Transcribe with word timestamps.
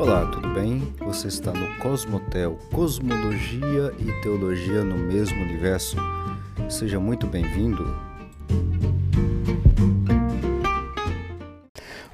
Olá, 0.00 0.24
tudo 0.24 0.48
bem? 0.54 0.90
Você 1.00 1.28
está 1.28 1.52
no 1.52 1.76
Cosmotel, 1.76 2.58
Cosmologia 2.72 3.92
e 3.98 4.22
Teologia 4.22 4.82
no 4.82 4.96
mesmo 4.96 5.38
universo. 5.42 5.94
Seja 6.70 6.98
muito 6.98 7.26
bem-vindo. 7.26 7.84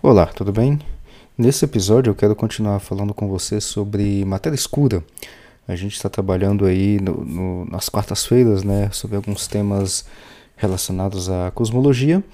Olá, 0.02 0.26
tudo 0.26 0.50
bem? 0.50 0.80
Nesse 1.38 1.64
episódio 1.64 2.10
eu 2.10 2.16
quero 2.16 2.34
continuar 2.34 2.80
falando 2.80 3.14
com 3.14 3.28
você 3.28 3.60
sobre 3.60 4.24
matéria 4.24 4.56
escura. 4.56 5.04
A 5.68 5.76
gente 5.76 5.94
está 5.94 6.08
trabalhando 6.08 6.66
aí 6.66 6.98
no, 7.00 7.24
no, 7.24 7.64
nas 7.66 7.88
quartas-feiras, 7.88 8.64
né, 8.64 8.90
sobre 8.90 9.14
alguns 9.14 9.46
temas 9.46 10.04
relacionados 10.56 11.28
à 11.28 11.50
cosmologia. 11.50 12.24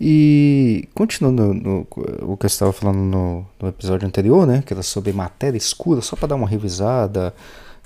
E 0.00 0.88
continuando 0.94 1.52
no, 1.52 1.86
o 2.22 2.36
que 2.36 2.46
eu 2.46 2.48
estava 2.48 2.72
falando 2.72 2.98
no, 2.98 3.44
no, 3.60 3.68
episódio 3.68 4.06
anterior, 4.06 4.46
né, 4.46 4.62
que 4.64 4.72
era 4.72 4.82
sobre 4.82 5.12
matéria 5.12 5.58
escura, 5.58 6.00
só 6.00 6.16
para 6.16 6.28
dar 6.28 6.36
uma 6.36 6.48
revisada 6.48 7.34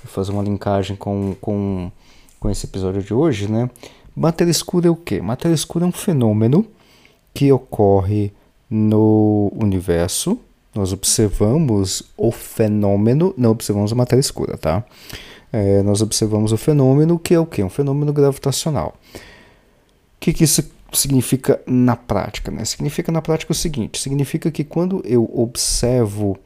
e 0.03 0.07
fazer 0.07 0.31
uma 0.31 0.43
linkagem 0.43 0.95
com, 0.95 1.35
com, 1.41 1.91
com 2.39 2.49
esse 2.49 2.67
episódio 2.67 3.01
de 3.01 3.13
hoje, 3.13 3.51
né? 3.51 3.69
Matéria 4.15 4.51
escura 4.51 4.87
é 4.87 4.89
o 4.89 4.95
quê? 4.95 5.21
Matéria 5.21 5.53
escura 5.53 5.85
é 5.85 5.87
um 5.87 5.91
fenômeno 5.91 6.65
que 7.33 7.51
ocorre 7.51 8.31
no 8.69 9.51
universo. 9.55 10.39
Nós 10.73 10.91
observamos 10.91 12.03
o 12.15 12.31
fenômeno, 12.31 13.33
não 13.37 13.51
observamos 13.51 13.91
a 13.91 13.95
matéria 13.95 14.19
escura, 14.19 14.57
tá? 14.57 14.83
É, 15.51 15.81
nós 15.81 16.01
observamos 16.01 16.51
o 16.51 16.57
fenômeno 16.57 17.17
que 17.17 17.33
é 17.33 17.39
o 17.39 17.45
quê? 17.45 17.63
Um 17.63 17.69
fenômeno 17.69 18.11
gravitacional. 18.11 18.95
O 20.17 20.19
que, 20.19 20.33
que 20.33 20.43
isso 20.43 20.63
significa 20.91 21.61
na 21.65 21.95
prática? 21.95 22.51
Né? 22.51 22.65
Significa 22.65 23.11
na 23.11 23.21
prática 23.21 23.51
o 23.51 23.55
seguinte: 23.55 23.99
significa 23.99 24.51
que 24.51 24.63
quando 24.63 25.01
eu 25.05 25.29
observo 25.33 26.37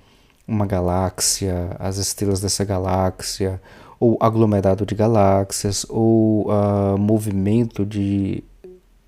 uma 0.47 0.65
galáxia, 0.65 1.75
as 1.79 1.97
estrelas 1.97 2.41
dessa 2.41 2.65
galáxia, 2.65 3.61
ou 3.99 4.17
aglomerado 4.19 4.85
de 4.85 4.95
galáxias, 4.95 5.85
ou 5.87 6.49
uh, 6.49 6.97
movimento 6.97 7.85
de 7.85 8.43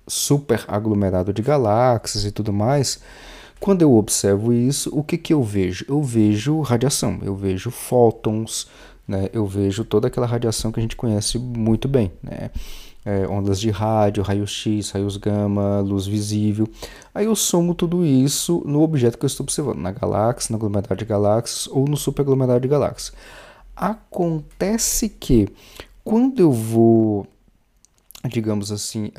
super 0.06 0.64
aglomerado 0.68 1.32
de 1.32 1.42
galáxias 1.42 2.24
e 2.24 2.30
tudo 2.30 2.52
mais, 2.52 3.00
quando 3.58 3.82
eu 3.82 3.94
observo 3.94 4.52
isso, 4.52 4.90
o 4.92 5.02
que, 5.02 5.16
que 5.16 5.32
eu 5.32 5.42
vejo? 5.42 5.84
Eu 5.88 6.02
vejo 6.02 6.60
radiação, 6.60 7.18
eu 7.22 7.34
vejo 7.34 7.70
fótons, 7.70 8.68
né? 9.06 9.28
eu 9.32 9.46
vejo 9.46 9.84
toda 9.84 10.08
aquela 10.08 10.26
radiação 10.26 10.70
que 10.70 10.78
a 10.78 10.82
gente 10.82 10.96
conhece 10.96 11.38
muito 11.38 11.88
bem. 11.88 12.12
Né? 12.22 12.50
É, 13.04 13.28
ondas 13.28 13.60
de 13.60 13.70
rádio, 13.70 14.22
raio-x, 14.22 14.90
raios 14.90 15.16
gama, 15.16 15.80
luz 15.80 16.06
visível. 16.06 16.68
Aí 17.14 17.26
eu 17.26 17.36
somo 17.36 17.74
tudo 17.74 18.04
isso 18.04 18.62
no 18.64 18.82
objeto 18.82 19.18
que 19.18 19.24
eu 19.24 19.28
estou 19.28 19.44
observando, 19.44 19.78
na 19.78 19.92
galáxia, 19.92 20.52
na 20.52 20.56
aglomerado 20.56 20.96
de 20.96 21.04
galáxias 21.04 21.66
ou 21.66 21.86
no 21.86 21.96
superaglomerado 21.96 22.60
de 22.60 22.68
galáxias. 22.68 23.12
Acontece 23.76 25.08
que 25.08 25.48
quando 26.02 26.40
eu 26.40 26.52
vou, 26.52 27.26
digamos 28.28 28.72
assim, 28.72 29.10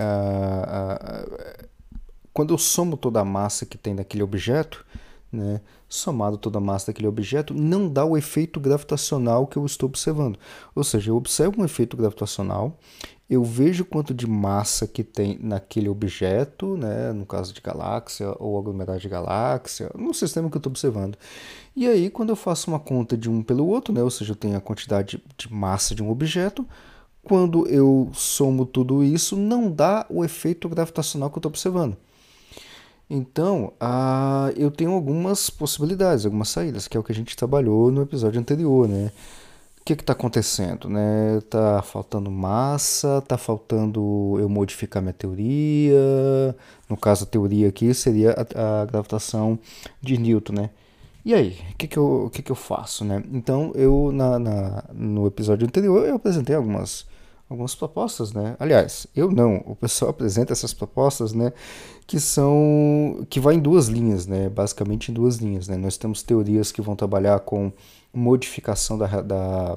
quando 2.33 2.53
eu 2.53 2.57
somo 2.57 2.97
toda 2.97 3.19
a 3.19 3.25
massa 3.25 3.65
que 3.65 3.77
tem 3.77 3.93
naquele 3.93 4.23
objeto, 4.23 4.85
né, 5.31 5.59
somado 5.89 6.37
toda 6.37 6.57
a 6.57 6.61
massa 6.61 6.87
daquele 6.87 7.07
objeto, 7.07 7.53
não 7.53 7.89
dá 7.89 8.05
o 8.05 8.17
efeito 8.17 8.59
gravitacional 8.59 9.45
que 9.45 9.57
eu 9.57 9.65
estou 9.65 9.89
observando. 9.89 10.39
Ou 10.73 10.83
seja, 10.83 11.11
eu 11.11 11.15
observo 11.15 11.61
um 11.61 11.65
efeito 11.65 11.97
gravitacional, 11.97 12.77
eu 13.29 13.43
vejo 13.43 13.83
quanto 13.83 14.13
de 14.13 14.27
massa 14.27 14.85
que 14.85 15.03
tem 15.03 15.39
naquele 15.41 15.89
objeto, 15.89 16.77
né, 16.77 17.11
no 17.11 17.25
caso 17.25 17.53
de 17.53 17.61
galáxia 17.61 18.35
ou 18.39 18.57
aglomerado 18.57 18.99
de 18.99 19.09
galáxia, 19.09 19.89
no 19.95 20.13
sistema 20.13 20.49
que 20.49 20.55
eu 20.55 20.59
estou 20.59 20.69
observando. 20.69 21.17
E 21.75 21.87
aí, 21.87 22.09
quando 22.09 22.29
eu 22.29 22.35
faço 22.35 22.69
uma 22.69 22.79
conta 22.79 23.17
de 23.17 23.29
um 23.29 23.41
pelo 23.41 23.67
outro, 23.67 23.93
né, 23.93 24.03
ou 24.03 24.11
seja, 24.11 24.31
eu 24.33 24.35
tenho 24.35 24.55
a 24.55 24.61
quantidade 24.61 25.21
de 25.37 25.51
massa 25.51 25.95
de 25.95 26.03
um 26.03 26.09
objeto, 26.09 26.65
quando 27.23 27.67
eu 27.67 28.09
somo 28.13 28.65
tudo 28.65 29.03
isso, 29.03 29.35
não 29.35 29.71
dá 29.71 30.05
o 30.09 30.23
efeito 30.23 30.69
gravitacional 30.69 31.29
que 31.31 31.37
eu 31.37 31.39
estou 31.39 31.49
observando. 31.49 31.97
Então, 33.09 33.73
ah, 33.79 34.51
eu 34.55 34.71
tenho 34.71 34.91
algumas 34.91 35.49
possibilidades, 35.49 36.25
algumas 36.25 36.49
saídas, 36.49 36.87
que 36.87 36.97
é 36.97 36.99
o 36.99 37.03
que 37.03 37.11
a 37.11 37.15
gente 37.15 37.35
trabalhou 37.35 37.91
no 37.91 38.01
episódio 38.01 38.39
anterior, 38.39 38.87
né? 38.87 39.11
Que 39.85 39.93
está 39.93 40.13
acontecendo? 40.13 40.89
Né? 40.89 41.39
Tá 41.47 41.79
faltando 41.83 42.31
massa, 42.31 43.21
tá 43.21 43.37
faltando 43.37 44.35
eu 44.39 44.49
modificar 44.49 44.99
minha 44.99 45.13
teoria. 45.13 46.55
No 46.89 46.97
caso, 46.97 47.23
a 47.23 47.27
teoria 47.27 47.69
aqui 47.69 47.93
seria 47.93 48.31
a, 48.31 48.81
a 48.81 48.85
gravitação 48.85 49.59
de 50.01 50.17
Newton, 50.17 50.53
né? 50.53 50.69
E 51.23 51.35
aí, 51.35 51.57
o 51.71 51.75
que, 51.75 51.87
que, 51.87 51.97
eu, 51.97 52.31
que, 52.33 52.41
que 52.41 52.51
eu 52.51 52.55
faço, 52.55 53.05
né? 53.05 53.23
Então, 53.31 53.71
eu, 53.75 54.11
na, 54.11 54.39
na, 54.39 54.83
no 54.91 55.27
episódio 55.27 55.67
anterior, 55.67 56.07
eu 56.07 56.15
apresentei 56.15 56.55
algumas, 56.55 57.05
algumas 57.47 57.75
propostas, 57.75 58.33
né? 58.33 58.55
Aliás, 58.59 59.05
eu 59.15 59.31
não, 59.31 59.57
o 59.67 59.75
pessoal 59.75 60.09
apresenta 60.11 60.51
essas 60.51 60.73
propostas, 60.73 61.31
né? 61.31 61.53
Que 62.07 62.19
são, 62.19 63.25
que 63.29 63.39
vai 63.39 63.53
em 63.53 63.59
duas 63.59 63.87
linhas, 63.87 64.25
né? 64.25 64.49
Basicamente 64.49 65.11
em 65.11 65.13
duas 65.13 65.37
linhas, 65.37 65.67
né? 65.67 65.77
Nós 65.77 65.95
temos 65.95 66.23
teorias 66.23 66.71
que 66.71 66.81
vão 66.81 66.95
trabalhar 66.95 67.39
com 67.39 67.71
modificação 68.15 68.97
da, 68.97 69.21
da, 69.21 69.75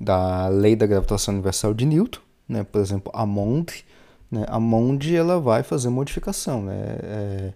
da 0.00 0.48
lei 0.48 0.76
da 0.76 0.86
gravitação 0.86 1.34
universal 1.34 1.74
de 1.74 1.84
Newton, 1.84 2.20
né? 2.48 2.64
por 2.64 2.80
exemplo, 2.80 3.12
a 3.14 3.26
MOND. 3.26 3.84
Né? 4.30 4.44
A 4.48 4.58
MOND 4.58 5.14
ela 5.14 5.40
vai 5.40 5.62
fazer 5.62 5.88
modificação, 5.90 6.62
né? 6.62 6.96
É, 7.02 7.52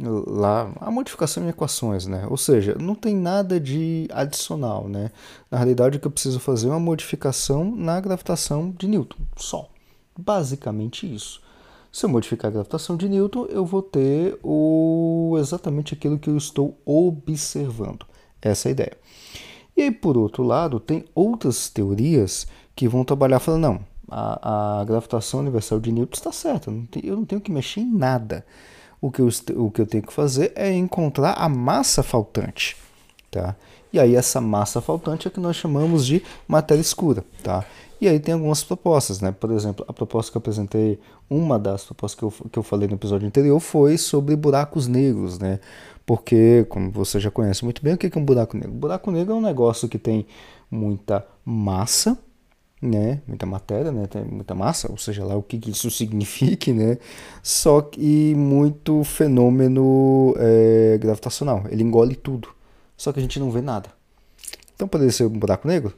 lá 0.00 0.70
a 0.80 0.90
modificação 0.90 1.44
em 1.44 1.48
equações, 1.48 2.06
né? 2.06 2.26
Ou 2.30 2.36
seja, 2.36 2.76
não 2.78 2.94
tem 2.94 3.16
nada 3.16 3.58
de 3.58 4.08
adicional, 4.12 4.88
né? 4.88 5.10
Na 5.50 5.58
realidade, 5.58 5.96
o 5.96 6.00
que 6.00 6.06
eu 6.06 6.10
preciso 6.10 6.38
fazer 6.38 6.68
é 6.68 6.70
uma 6.70 6.80
modificação 6.80 7.64
na 7.74 8.00
gravitação 8.00 8.74
de 8.78 8.86
Newton, 8.86 9.18
só. 9.36 9.68
Basicamente 10.16 11.12
isso. 11.12 11.40
Se 11.92 12.04
eu 12.04 12.10
modificar 12.10 12.48
a 12.48 12.52
gravitação 12.52 12.96
de 12.96 13.08
Newton, 13.08 13.46
eu 13.46 13.64
vou 13.64 13.82
ter 13.82 14.38
o 14.42 15.36
exatamente 15.38 15.94
aquilo 15.94 16.18
que 16.18 16.30
eu 16.30 16.36
estou 16.36 16.78
observando. 16.84 18.06
Essa 18.40 18.70
ideia. 18.70 18.96
E 19.76 19.82
aí, 19.82 19.90
por 19.90 20.16
outro 20.16 20.42
lado, 20.42 20.80
tem 20.80 21.04
outras 21.14 21.68
teorias 21.68 22.46
que 22.74 22.88
vão 22.88 23.04
trabalhar 23.04 23.38
falando, 23.38 23.62
não, 23.62 23.80
a, 24.10 24.80
a 24.80 24.84
gravitação 24.84 25.40
universal 25.40 25.78
de 25.78 25.92
Newton 25.92 26.16
está 26.16 26.32
certa, 26.32 26.70
não 26.70 26.86
tem, 26.86 27.04
eu 27.04 27.16
não 27.16 27.24
tenho 27.24 27.40
que 27.40 27.52
mexer 27.52 27.80
em 27.80 27.92
nada. 27.92 28.44
O 29.00 29.10
que, 29.10 29.20
eu, 29.20 29.28
o 29.56 29.70
que 29.70 29.80
eu 29.80 29.86
tenho 29.86 30.02
que 30.02 30.12
fazer 30.12 30.52
é 30.56 30.72
encontrar 30.72 31.34
a 31.34 31.48
massa 31.48 32.02
faltante. 32.02 32.76
Tá? 33.30 33.54
E 33.92 34.00
aí 34.00 34.16
essa 34.16 34.40
massa 34.40 34.80
faltante 34.80 35.28
é 35.28 35.30
que 35.30 35.38
nós 35.38 35.54
chamamos 35.54 36.04
de 36.04 36.22
matéria 36.48 36.80
escura. 36.80 37.24
Tá? 37.42 37.64
E 38.00 38.08
aí 38.08 38.20
tem 38.20 38.34
algumas 38.34 38.62
propostas, 38.62 39.20
né? 39.20 39.32
Por 39.32 39.50
exemplo, 39.50 39.84
a 39.88 39.92
proposta 39.92 40.30
que 40.30 40.36
eu 40.36 40.40
apresentei, 40.40 41.00
uma 41.28 41.58
das 41.58 41.84
propostas 41.84 42.18
que 42.18 42.24
eu, 42.24 42.48
que 42.50 42.58
eu 42.58 42.62
falei 42.62 42.88
no 42.88 42.94
episódio 42.94 43.26
anterior 43.26 43.58
foi 43.58 43.98
sobre 43.98 44.36
buracos 44.36 44.86
negros, 44.86 45.38
né? 45.38 45.58
Porque, 46.06 46.64
como 46.68 46.90
você 46.90 47.18
já 47.20 47.30
conhece 47.30 47.64
muito 47.64 47.82
bem, 47.82 47.94
o 47.94 47.98
que 47.98 48.06
é 48.06 48.18
um 48.18 48.24
buraco 48.24 48.56
negro? 48.56 48.72
Buraco 48.72 49.10
negro 49.10 49.34
é 49.34 49.36
um 49.36 49.42
negócio 49.42 49.88
que 49.88 49.98
tem 49.98 50.26
muita 50.70 51.26
massa, 51.44 52.16
né? 52.80 53.20
Muita 53.26 53.44
matéria, 53.44 53.90
né? 53.90 54.06
Tem 54.06 54.24
muita 54.24 54.54
massa, 54.54 54.90
ou 54.90 54.96
seja 54.96 55.24
lá 55.24 55.36
o 55.36 55.42
que, 55.42 55.60
isso 55.68 55.90
signifique, 55.92 56.72
né? 56.72 56.98
Só 57.42 57.80
que 57.80 58.34
muito 58.36 59.02
fenômeno 59.02 60.34
é, 60.38 60.98
gravitacional. 60.98 61.64
Ele 61.68 61.82
engole 61.82 62.14
tudo. 62.14 62.48
Só 62.96 63.12
que 63.12 63.18
a 63.18 63.22
gente 63.22 63.38
não 63.40 63.50
vê 63.50 63.60
nada. 63.60 63.90
Então 64.74 64.86
poderia 64.86 65.12
ser 65.12 65.24
um 65.24 65.38
buraco 65.38 65.66
negro? 65.66 65.92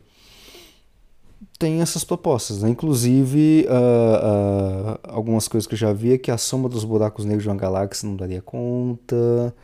Tem 1.58 1.80
essas 1.80 2.04
propostas, 2.04 2.62
né? 2.62 2.70
Inclusive, 2.70 3.66
uh, 3.68 4.94
uh, 4.94 4.98
algumas 5.04 5.48
coisas 5.48 5.66
que 5.66 5.74
eu 5.74 5.78
já 5.78 5.92
vi 5.92 6.12
é 6.12 6.18
que 6.18 6.30
a 6.30 6.36
soma 6.36 6.68
dos 6.68 6.84
buracos 6.84 7.24
negros 7.24 7.44
de 7.44 7.48
uma 7.48 7.56
galáxia 7.56 8.08
não 8.08 8.16
daria 8.16 8.42
conta. 8.42 9.54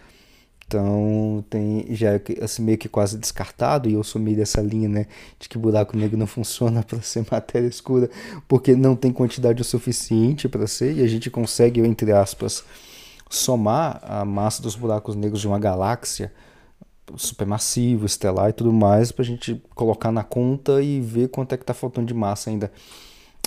Então 0.66 1.44
tem 1.48 1.86
já 1.90 2.14
é 2.14 2.20
assim, 2.42 2.62
meio 2.62 2.76
que 2.76 2.88
quase 2.88 3.16
descartado, 3.16 3.88
e 3.88 3.92
eu 3.94 4.02
sou 4.02 4.20
meio 4.20 4.36
dessa 4.36 4.60
linha, 4.60 4.88
né? 4.88 5.06
De 5.38 5.48
que 5.48 5.56
buraco 5.56 5.96
negro 5.96 6.16
não 6.16 6.26
funciona 6.26 6.82
para 6.82 7.00
ser 7.02 7.24
matéria 7.30 7.68
escura, 7.68 8.10
porque 8.48 8.74
não 8.74 8.96
tem 8.96 9.12
quantidade 9.12 9.62
o 9.62 9.64
suficiente 9.64 10.48
para 10.48 10.66
ser, 10.66 10.96
e 10.96 11.02
a 11.02 11.06
gente 11.06 11.30
consegue, 11.30 11.80
entre 11.80 12.10
aspas, 12.12 12.64
somar 13.30 14.00
a 14.02 14.24
massa 14.24 14.62
dos 14.62 14.74
buracos 14.74 15.14
negros 15.14 15.40
de 15.40 15.46
uma 15.46 15.58
galáxia 15.58 16.32
supermassivo, 17.16 18.06
estelar 18.06 18.50
e 18.50 18.52
tudo 18.52 18.72
mais, 18.72 19.12
para 19.12 19.22
a 19.22 19.26
gente 19.26 19.60
colocar 19.74 20.10
na 20.10 20.24
conta 20.24 20.82
e 20.82 21.00
ver 21.00 21.28
quanto 21.28 21.54
é 21.54 21.56
que 21.56 21.62
está 21.62 21.74
faltando 21.74 22.06
de 22.06 22.14
massa 22.14 22.50
ainda 22.50 22.70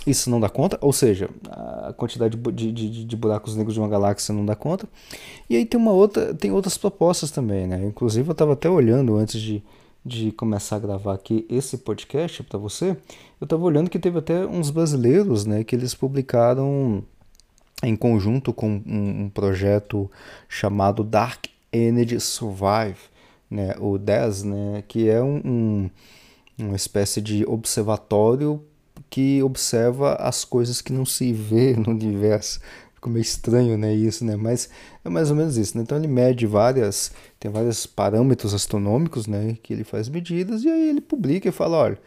isso 0.07 0.29
não 0.29 0.39
dá 0.39 0.50
conta, 0.50 0.77
ou 0.81 0.94
seja, 0.94 1.29
a 1.50 1.94
quantidade 1.94 2.38
de, 2.38 2.71
de, 2.71 3.06
de, 3.06 3.15
buracos 3.15 3.56
negros 3.56 3.73
de 3.73 3.79
uma 3.79 3.89
galáxia 3.89 4.33
não 4.33 4.45
dá 4.45 4.56
conta. 4.56 4.88
E 5.50 5.56
aí 5.56 5.65
tem 5.65 5.79
uma 5.79 5.91
outra, 5.91 6.33
tem 6.33 6.51
outras 6.51 6.77
propostas 6.77 7.31
também, 7.31 7.67
né? 7.67 7.83
Inclusive 7.85 8.27
eu 8.27 8.31
estava 8.31 8.53
até 8.53 8.69
olhando 8.69 9.17
antes 9.17 9.41
de, 9.41 9.62
de 10.05 10.31
começar 10.31 10.77
a 10.77 10.79
gravar 10.79 11.13
aqui 11.13 11.45
esse 11.50 11.77
podcast 11.77 12.44
para 12.44 12.57
você, 12.57 12.97
eu 13.39 13.45
estava 13.45 13.63
olhando 13.63 13.89
que 13.89 14.00
teve 14.00 14.19
até 14.19 14.45
uns 14.45 14.69
brasileiros, 14.69 15.45
né, 15.45 15.63
que 15.63 15.75
eles 15.75 15.94
publicaram 15.94 17.03
em 17.83 17.95
conjunto 17.95 18.51
com 18.51 18.81
um, 18.85 19.23
um 19.23 19.29
projeto 19.29 20.09
chamado 20.47 21.03
Dark 21.03 21.45
Energy 21.71 22.19
Survive, 22.19 22.97
né, 23.50 23.75
o 23.80 23.98
DES, 23.98 24.44
né, 24.44 24.84
que 24.88 25.10
é 25.10 25.22
um, 25.22 25.42
um, 25.46 25.90
uma 26.57 26.75
espécie 26.75 27.22
de 27.22 27.46
observatório 27.46 28.63
que 29.10 29.42
observa 29.42 30.16
as 30.16 30.46
coisas 30.46 30.81
que 30.81 30.94
não 30.94 31.06
se 31.06 31.34
vê 31.34 31.75
no 31.78 31.92
universo. 31.92 32.60
Ficou 32.94 33.12
meio 33.12 33.22
estranho, 33.24 33.78
né, 33.78 33.94
isso, 33.94 34.25
né? 34.25 34.36
Mas 34.36 34.69
é 35.06 35.10
mais 35.10 35.30
ou 35.31 35.36
menos 35.38 35.57
isso, 35.57 35.78
né? 35.78 35.84
Então 35.84 35.98
ele 35.98 36.07
mede 36.07 36.46
várias, 36.46 37.13
tem 37.40 37.50
vários 37.50 37.86
parâmetros 37.86 38.54
astronômicos, 38.54 39.25
né, 39.25 39.57
que 39.63 39.74
ele 39.74 39.86
faz 39.86 40.10
medidas 40.10 40.63
e 40.63 40.69
aí 40.69 40.90
ele 40.90 41.01
publica 41.01 41.48
e 41.48 41.51
fala, 41.51 41.78
olha, 41.78 42.00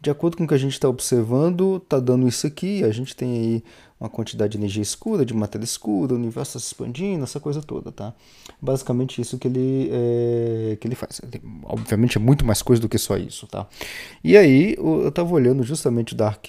de 0.00 0.10
acordo 0.10 0.36
com 0.36 0.44
o 0.44 0.48
que 0.48 0.54
a 0.54 0.58
gente 0.58 0.72
está 0.72 0.88
observando, 0.88 1.76
está 1.76 2.00
dando 2.00 2.26
isso 2.26 2.46
aqui, 2.46 2.82
a 2.82 2.90
gente 2.90 3.14
tem 3.14 3.32
aí 3.32 3.64
uma 4.00 4.08
quantidade 4.08 4.52
de 4.52 4.58
energia 4.58 4.82
escura, 4.82 5.26
de 5.26 5.34
matéria 5.34 5.64
escura, 5.64 6.14
o 6.14 6.16
universo 6.16 6.56
está 6.56 6.58
se 6.58 6.66
expandindo, 6.68 7.22
essa 7.22 7.38
coisa 7.38 7.60
toda, 7.60 7.92
tá? 7.92 8.14
Basicamente 8.60 9.20
isso 9.20 9.36
que 9.36 9.46
ele, 9.46 9.90
é, 9.92 10.78
que 10.80 10.88
ele 10.88 10.94
faz. 10.94 11.20
Ele, 11.22 11.42
obviamente 11.64 12.16
é 12.16 12.20
muito 12.20 12.46
mais 12.46 12.62
coisa 12.62 12.80
do 12.80 12.88
que 12.88 12.96
só 12.96 13.18
isso, 13.18 13.46
tá? 13.46 13.66
E 14.24 14.38
aí 14.38 14.74
eu 14.78 15.08
estava 15.08 15.30
olhando 15.34 15.62
justamente 15.62 16.14
o 16.14 16.16
Dark, 16.16 16.46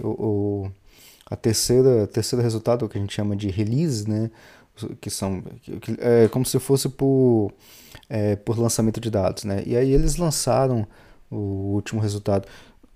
o, 0.00 0.06
o, 0.06 0.72
a 1.26 1.34
terceira, 1.34 2.06
terceiro 2.06 2.40
resultado, 2.40 2.88
que 2.88 2.96
a 2.96 3.00
gente 3.00 3.12
chama 3.12 3.34
de 3.34 3.48
release, 3.48 4.08
né? 4.08 4.30
Que 5.00 5.10
são 5.10 5.42
que, 5.62 5.96
é 5.98 6.28
como 6.28 6.46
se 6.46 6.58
fosse 6.60 6.88
por, 6.88 7.52
é, 8.08 8.36
por 8.36 8.56
lançamento 8.56 9.00
de 9.00 9.10
dados, 9.10 9.42
né? 9.42 9.64
E 9.66 9.76
aí 9.76 9.92
eles 9.92 10.16
lançaram 10.16 10.86
o 11.28 11.74
último 11.74 12.00
resultado 12.00 12.46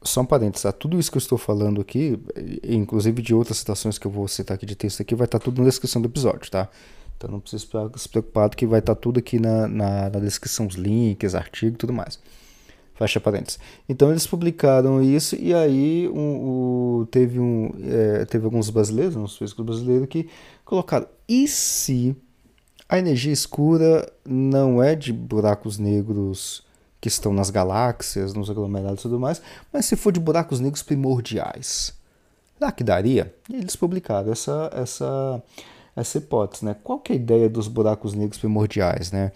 só 0.07 0.21
um 0.21 0.27
parênteses, 0.27 0.63
tá? 0.63 0.73
tudo 0.73 0.99
isso 0.99 1.11
que 1.11 1.17
eu 1.17 1.21
estou 1.21 1.39
falando 1.39 1.81
aqui, 1.81 2.19
inclusive 2.67 3.21
de 3.21 3.35
outras 3.35 3.59
citações 3.59 3.99
que 3.99 4.07
eu 4.07 4.11
vou 4.11 4.27
citar 4.29 4.55
aqui 4.55 4.65
de 4.65 4.75
texto 4.75 5.01
aqui, 5.01 5.15
vai 5.15 5.27
estar 5.27 5.39
tudo 5.39 5.61
na 5.61 5.69
descrição 5.69 6.01
do 6.01 6.07
episódio, 6.07 6.51
tá? 6.51 6.69
Então 7.17 7.31
não 7.31 7.41
precisa 7.41 7.67
se 7.97 8.09
preocupar 8.09 8.51
que 8.51 8.67
vai 8.67 8.81
estar 8.81 8.95
tudo 8.95 9.19
aqui 9.19 9.39
na, 9.39 9.67
na, 9.67 10.11
na 10.11 10.21
descrição, 10.21 10.67
os 10.67 10.75
links, 10.75 11.35
artigos 11.35 11.75
e 11.75 11.79
tudo 11.79 11.93
mais. 11.93 12.19
Fecha 12.95 13.21
parênteses. 13.21 13.59
Então 13.89 14.11
eles 14.11 14.27
publicaram 14.27 15.03
isso 15.03 15.37
e 15.37 15.53
aí 15.53 16.09
um, 16.09 17.01
um, 17.01 17.07
teve, 17.07 17.39
um, 17.39 17.71
é, 17.85 18.25
teve 18.25 18.45
alguns 18.45 18.71
brasileiros, 18.71 19.17
uns 19.17 19.37
físicos 19.37 19.65
brasileiros, 19.65 20.09
que 20.09 20.29
colocaram, 20.65 21.07
e 21.29 21.47
se 21.47 22.17
a 22.89 22.99
energia 22.99 23.33
escura 23.33 24.11
não 24.25 24.83
é 24.83 24.95
de 24.95 25.13
buracos 25.13 25.79
negros 25.79 26.66
que 27.07 27.13
estão 27.13 27.33
nas 27.33 27.51
galáxias, 27.51 28.35
nos 28.35 28.51
aglomerados 28.51 28.99
e 28.99 29.03
tudo 29.03 29.21
mais, 29.21 29.41
mas 29.73 29.87
se 29.87 29.95
for 29.95 30.11
de 30.11 30.19
buracos 30.19 30.59
negros 30.59 30.83
primordiais, 30.83 31.95
será 32.59 32.73
que 32.73 32.83
daria? 32.83 33.33
E 33.49 33.55
eles 33.55 33.77
publicaram 33.77 34.33
essa, 34.33 34.69
essa, 34.75 35.41
essa 35.95 36.19
hipótese, 36.19 36.65
né? 36.65 36.75
Qual 36.83 36.99
que 36.99 37.13
é 37.13 37.15
a 37.15 37.17
ideia 37.17 37.49
dos 37.49 37.69
buracos 37.69 38.13
negros 38.13 38.41
primordiais, 38.41 39.13
né? 39.13 39.31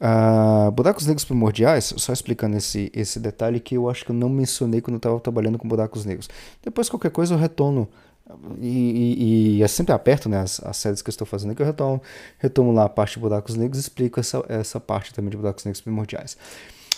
Uh, 0.00 0.72
buracos 0.72 1.06
negros 1.06 1.24
primordiais, 1.24 1.94
só 1.96 2.12
explicando 2.12 2.56
esse, 2.56 2.90
esse 2.92 3.20
detalhe 3.20 3.60
que 3.60 3.76
eu 3.76 3.88
acho 3.88 4.04
que 4.04 4.10
eu 4.10 4.16
não 4.16 4.28
mencionei 4.28 4.80
quando 4.80 4.94
eu 4.94 4.98
estava 4.98 5.20
trabalhando 5.20 5.56
com 5.56 5.68
buracos 5.68 6.04
negros. 6.04 6.28
Depois, 6.64 6.88
qualquer 6.88 7.12
coisa, 7.12 7.32
eu 7.32 7.38
retorno 7.38 7.88
e, 8.60 8.66
e, 8.66 9.58
e, 9.58 9.62
é 9.62 9.68
sempre 9.68 9.92
aperto, 9.92 10.28
né? 10.28 10.40
As, 10.40 10.60
as, 10.64 10.76
séries 10.76 11.00
que 11.00 11.08
eu 11.08 11.12
estou 11.12 11.26
fazendo 11.26 11.52
aqui, 11.52 11.62
eu 11.62 11.66
retomo, 11.66 12.02
retomo 12.38 12.72
lá 12.72 12.84
a 12.84 12.88
parte 12.88 13.14
de 13.14 13.20
buracos 13.20 13.54
negros 13.54 13.78
e 13.78 13.82
explico 13.82 14.18
essa, 14.18 14.44
essa 14.48 14.80
parte 14.80 15.14
também 15.14 15.30
de 15.30 15.36
buracos 15.36 15.64
negros 15.64 15.80
primordiais. 15.80 16.36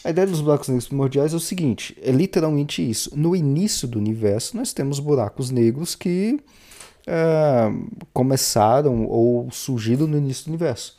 A 0.02 0.10
ideia 0.10 0.26
dos 0.26 0.40
buracos 0.40 0.68
negros 0.68 0.86
primordiais 0.88 1.32
é 1.32 1.36
o 1.36 1.40
seguinte: 1.40 1.96
é 2.02 2.10
literalmente 2.10 2.88
isso. 2.88 3.10
No 3.16 3.36
início 3.36 3.86
do 3.86 3.98
universo, 3.98 4.56
nós 4.56 4.72
temos 4.72 4.98
buracos 4.98 5.50
negros 5.50 5.94
que 5.94 6.40
é, 7.06 7.70
começaram 8.12 9.04
ou 9.06 9.50
surgiram 9.50 10.06
no 10.06 10.16
início 10.16 10.44
do 10.44 10.48
universo. 10.48 10.98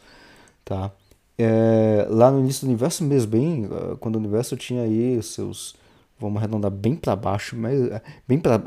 Tá? 0.64 0.92
É, 1.38 2.06
lá 2.10 2.30
no 2.30 2.40
início 2.40 2.66
do 2.66 2.70
universo 2.70 3.04
mesmo, 3.04 3.32
bem, 3.32 3.66
é, 3.66 3.96
quando 4.00 4.16
o 4.16 4.20
universo 4.20 4.56
tinha 4.56 4.84
aí 4.84 5.22
seus, 5.24 5.76
vamos 6.20 6.38
arredondar 6.38 6.70
bem 6.70 6.96
para 6.96 7.16
baixo, 7.16 7.56
mas 7.56 7.80
bem 8.28 8.38
para 8.38 8.62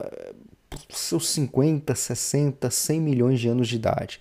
seus 0.90 1.28
50, 1.28 1.94
60, 1.94 2.68
100 2.70 3.00
milhões 3.00 3.40
de 3.40 3.48
anos 3.48 3.68
de 3.68 3.76
idade. 3.76 4.20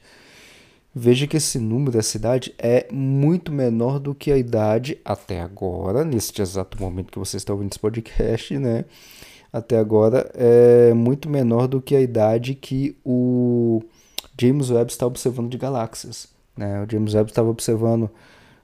Veja 0.95 1.25
que 1.25 1.37
esse 1.37 1.57
número 1.57 1.93
da 1.93 2.03
cidade 2.03 2.53
é 2.57 2.87
muito 2.91 3.51
menor 3.51 3.99
do 3.99 4.13
que 4.13 4.31
a 4.31 4.37
idade 4.37 4.99
até 5.03 5.41
agora, 5.41 6.05
neste 6.05 6.41
exato 6.41 6.79
momento 6.79 7.11
que 7.11 7.17
você 7.17 7.37
está 7.37 7.51
ouvindo 7.51 7.71
esse 7.71 7.79
podcast, 7.79 8.57
né? 8.59 8.85
Até 9.51 9.77
agora 9.77 10.29
é 10.35 10.93
muito 10.93 11.27
menor 11.27 11.67
do 11.67 11.81
que 11.81 11.95
a 11.95 12.01
idade 12.01 12.53
que 12.53 12.95
o 13.03 13.81
James 14.39 14.69
Webb 14.69 14.91
está 14.91 15.05
observando 15.05 15.49
de 15.49 15.57
galáxias. 15.57 16.27
Né? 16.55 16.83
O 16.83 16.91
James 16.91 17.13
Webb 17.13 17.29
estava 17.29 17.49
observando 17.49 18.09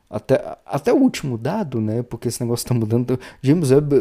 até, 0.09 0.57
até 0.65 0.93
o 0.93 0.97
último 0.97 1.37
dado, 1.37 1.79
né? 1.79 2.01
Porque 2.03 2.27
esse 2.27 2.41
negócio 2.41 2.63
está 2.63 2.73
mudando. 2.73 3.19
James 3.41 3.71
Webb 3.71 3.95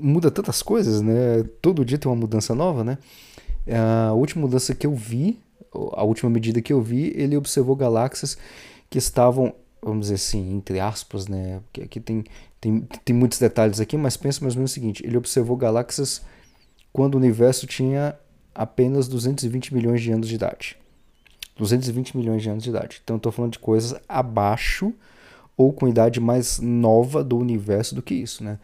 muda 0.00 0.30
tantas 0.30 0.62
coisas, 0.62 1.00
né? 1.00 1.44
Todo 1.62 1.84
dia 1.84 1.98
tem 1.98 2.10
uma 2.10 2.16
mudança 2.16 2.54
nova, 2.54 2.84
né? 2.84 2.98
A 4.08 4.12
última 4.12 4.42
mudança 4.42 4.74
que 4.74 4.86
eu 4.86 4.94
vi 4.94 5.38
a 5.72 6.02
última 6.02 6.30
medida 6.30 6.60
que 6.60 6.72
eu 6.72 6.80
vi, 6.80 7.12
ele 7.16 7.36
observou 7.36 7.76
galáxias 7.76 8.36
que 8.88 8.98
estavam, 8.98 9.54
vamos 9.82 10.02
dizer 10.02 10.14
assim, 10.14 10.54
entre 10.54 10.80
aspas, 10.80 11.28
né? 11.28 11.60
Porque 11.64 11.82
aqui 11.82 12.00
tem, 12.00 12.24
tem, 12.60 12.80
tem 13.04 13.14
muitos 13.14 13.38
detalhes 13.38 13.80
aqui, 13.80 13.96
mas 13.96 14.16
pensa 14.16 14.40
mais 14.42 14.54
ou 14.54 14.58
menos 14.58 14.72
o 14.72 14.74
seguinte: 14.74 15.04
ele 15.06 15.16
observou 15.16 15.56
galáxias 15.56 16.22
quando 16.92 17.14
o 17.14 17.18
universo 17.18 17.66
tinha 17.66 18.16
apenas 18.54 19.08
220 19.08 19.72
milhões 19.72 20.02
de 20.02 20.10
anos 20.10 20.28
de 20.28 20.34
idade. 20.34 20.76
220 21.56 22.16
milhões 22.16 22.42
de 22.42 22.50
anos 22.50 22.64
de 22.64 22.70
idade. 22.70 23.00
Então 23.04 23.16
estou 23.16 23.30
falando 23.30 23.52
de 23.52 23.58
coisas 23.58 23.98
abaixo 24.08 24.92
ou 25.56 25.72
com 25.72 25.86
idade 25.86 26.18
mais 26.20 26.58
nova 26.58 27.22
do 27.22 27.36
universo 27.36 27.94
do 27.94 28.02
que 28.02 28.14
isso, 28.14 28.42
né? 28.42 28.58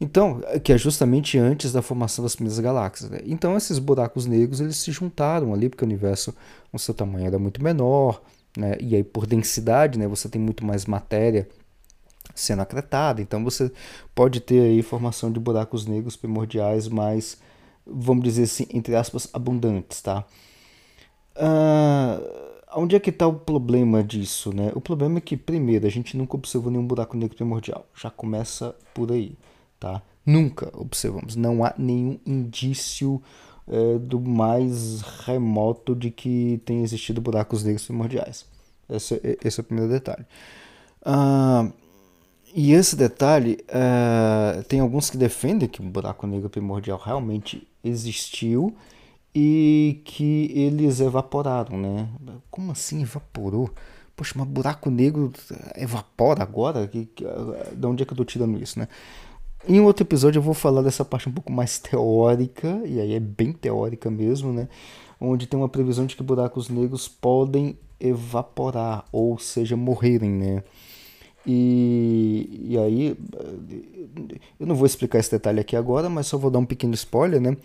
Então, 0.00 0.40
que 0.62 0.72
é 0.72 0.78
justamente 0.78 1.38
antes 1.38 1.72
da 1.72 1.80
formação 1.80 2.22
das 2.24 2.34
primeiras 2.34 2.58
galáxias. 2.58 3.10
Né? 3.10 3.20
Então, 3.24 3.56
esses 3.56 3.78
buracos 3.78 4.26
negros 4.26 4.60
eles 4.60 4.76
se 4.76 4.90
juntaram 4.90 5.54
ali 5.54 5.68
porque 5.68 5.84
o 5.84 5.86
universo, 5.86 6.34
o 6.72 6.78
seu 6.78 6.92
tamanho 6.92 7.26
era 7.26 7.38
muito 7.38 7.62
menor, 7.62 8.20
né? 8.56 8.76
E 8.80 8.94
aí 8.96 9.04
por 9.04 9.26
densidade, 9.26 9.98
né, 9.98 10.06
você 10.06 10.28
tem 10.28 10.40
muito 10.40 10.64
mais 10.64 10.86
matéria 10.86 11.48
sendo 12.34 12.62
acretada. 12.62 13.22
Então, 13.22 13.42
você 13.44 13.70
pode 14.14 14.40
ter 14.40 14.60
aí 14.60 14.82
formação 14.82 15.30
de 15.30 15.38
buracos 15.38 15.86
negros 15.86 16.16
primordiais 16.16 16.88
mais, 16.88 17.38
vamos 17.86 18.24
dizer 18.24 18.44
assim, 18.44 18.66
entre 18.72 18.96
aspas, 18.96 19.28
abundantes, 19.32 20.00
tá? 20.02 20.24
Ah, 21.36 22.20
onde 22.76 22.96
é 22.96 23.00
que 23.00 23.10
está 23.10 23.26
o 23.26 23.34
problema 23.34 24.02
disso, 24.02 24.52
né? 24.54 24.72
O 24.74 24.80
problema 24.80 25.18
é 25.18 25.20
que, 25.20 25.36
primeiro, 25.36 25.86
a 25.86 25.90
gente 25.90 26.16
nunca 26.16 26.36
observou 26.36 26.70
nenhum 26.70 26.86
buraco 26.86 27.16
negro 27.16 27.36
primordial. 27.36 27.86
Já 27.94 28.10
começa 28.10 28.74
por 28.92 29.12
aí. 29.12 29.36
Tá? 29.84 30.00
Nunca 30.24 30.70
observamos, 30.72 31.36
não 31.36 31.62
há 31.62 31.74
nenhum 31.76 32.18
indício 32.24 33.22
é, 33.68 33.98
do 33.98 34.18
mais 34.18 35.02
remoto 35.26 35.94
de 35.94 36.10
que 36.10 36.58
tenha 36.64 36.82
existido 36.82 37.20
buracos 37.20 37.62
negros 37.62 37.84
primordiais. 37.84 38.46
Esse, 38.88 39.20
esse 39.44 39.60
é 39.60 39.62
o 39.62 39.64
primeiro 39.64 39.92
detalhe. 39.92 40.24
Ah, 41.04 41.68
e 42.54 42.72
esse 42.72 42.96
detalhe, 42.96 43.58
é, 43.68 44.62
tem 44.62 44.80
alguns 44.80 45.10
que 45.10 45.18
defendem 45.18 45.68
que 45.68 45.82
o 45.82 45.84
buraco 45.84 46.26
negro 46.26 46.48
primordial 46.48 46.98
realmente 46.98 47.68
existiu 47.84 48.74
e 49.34 50.00
que 50.06 50.50
eles 50.54 50.98
evaporaram, 50.98 51.76
né? 51.76 52.08
Como 52.50 52.72
assim 52.72 53.02
evaporou? 53.02 53.68
Poxa, 54.16 54.32
mas 54.34 54.48
buraco 54.48 54.88
negro 54.88 55.30
evapora 55.76 56.42
agora? 56.42 56.88
Que, 56.88 57.04
que, 57.04 57.22
de 57.76 57.86
onde 57.86 58.02
é 58.02 58.06
que 58.06 58.14
eu 58.14 58.16
tô 58.16 58.24
tirando 58.24 58.56
isso, 58.62 58.78
né? 58.78 58.88
Em 59.66 59.80
outro 59.80 60.04
episódio 60.04 60.38
eu 60.38 60.42
vou 60.42 60.52
falar 60.52 60.82
dessa 60.82 61.04
parte 61.04 61.28
um 61.28 61.32
pouco 61.32 61.50
mais 61.50 61.78
teórica, 61.78 62.82
e 62.84 63.00
aí 63.00 63.14
é 63.14 63.20
bem 63.20 63.50
teórica 63.50 64.10
mesmo, 64.10 64.52
né? 64.52 64.68
Onde 65.18 65.46
tem 65.46 65.58
uma 65.58 65.68
previsão 65.68 66.04
de 66.04 66.14
que 66.16 66.22
buracos 66.22 66.68
negros 66.68 67.08
podem 67.08 67.78
evaporar, 67.98 69.06
ou 69.10 69.38
seja, 69.38 69.74
morrerem, 69.74 70.30
né? 70.30 70.62
E, 71.46 72.66
e 72.68 72.78
aí, 72.78 73.16
eu 74.60 74.66
não 74.66 74.74
vou 74.74 74.86
explicar 74.86 75.18
esse 75.18 75.30
detalhe 75.30 75.60
aqui 75.60 75.76
agora, 75.76 76.10
mas 76.10 76.26
só 76.26 76.36
vou 76.36 76.50
dar 76.50 76.58
um 76.58 76.66
pequeno 76.66 76.94
spoiler, 76.94 77.40
né? 77.40 77.56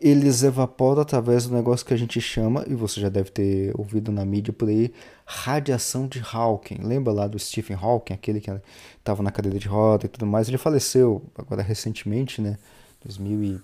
Eles 0.00 0.42
evaporam 0.42 1.02
através 1.02 1.46
do 1.46 1.54
negócio 1.54 1.86
que 1.86 1.94
a 1.94 1.96
gente 1.96 2.20
chama, 2.20 2.64
e 2.68 2.74
você 2.74 3.00
já 3.00 3.08
deve 3.08 3.30
ter 3.30 3.72
ouvido 3.78 4.12
na 4.12 4.24
mídia 4.24 4.52
por 4.52 4.68
aí, 4.68 4.92
radiação 5.24 6.06
de 6.06 6.20
Hawking. 6.20 6.78
Lembra 6.82 7.12
lá 7.12 7.26
do 7.26 7.38
Stephen 7.38 7.76
Hawking, 7.80 8.12
aquele 8.12 8.40
que 8.40 8.50
estava 8.98 9.22
na 9.22 9.30
cadeira 9.30 9.58
de 9.58 9.66
roda 9.66 10.06
e 10.06 10.08
tudo 10.08 10.26
mais? 10.26 10.48
Ele 10.48 10.58
faleceu 10.58 11.22
agora 11.36 11.62
recentemente, 11.62 12.42
né? 12.42 12.58
2000 13.04 13.42
e 13.42 13.60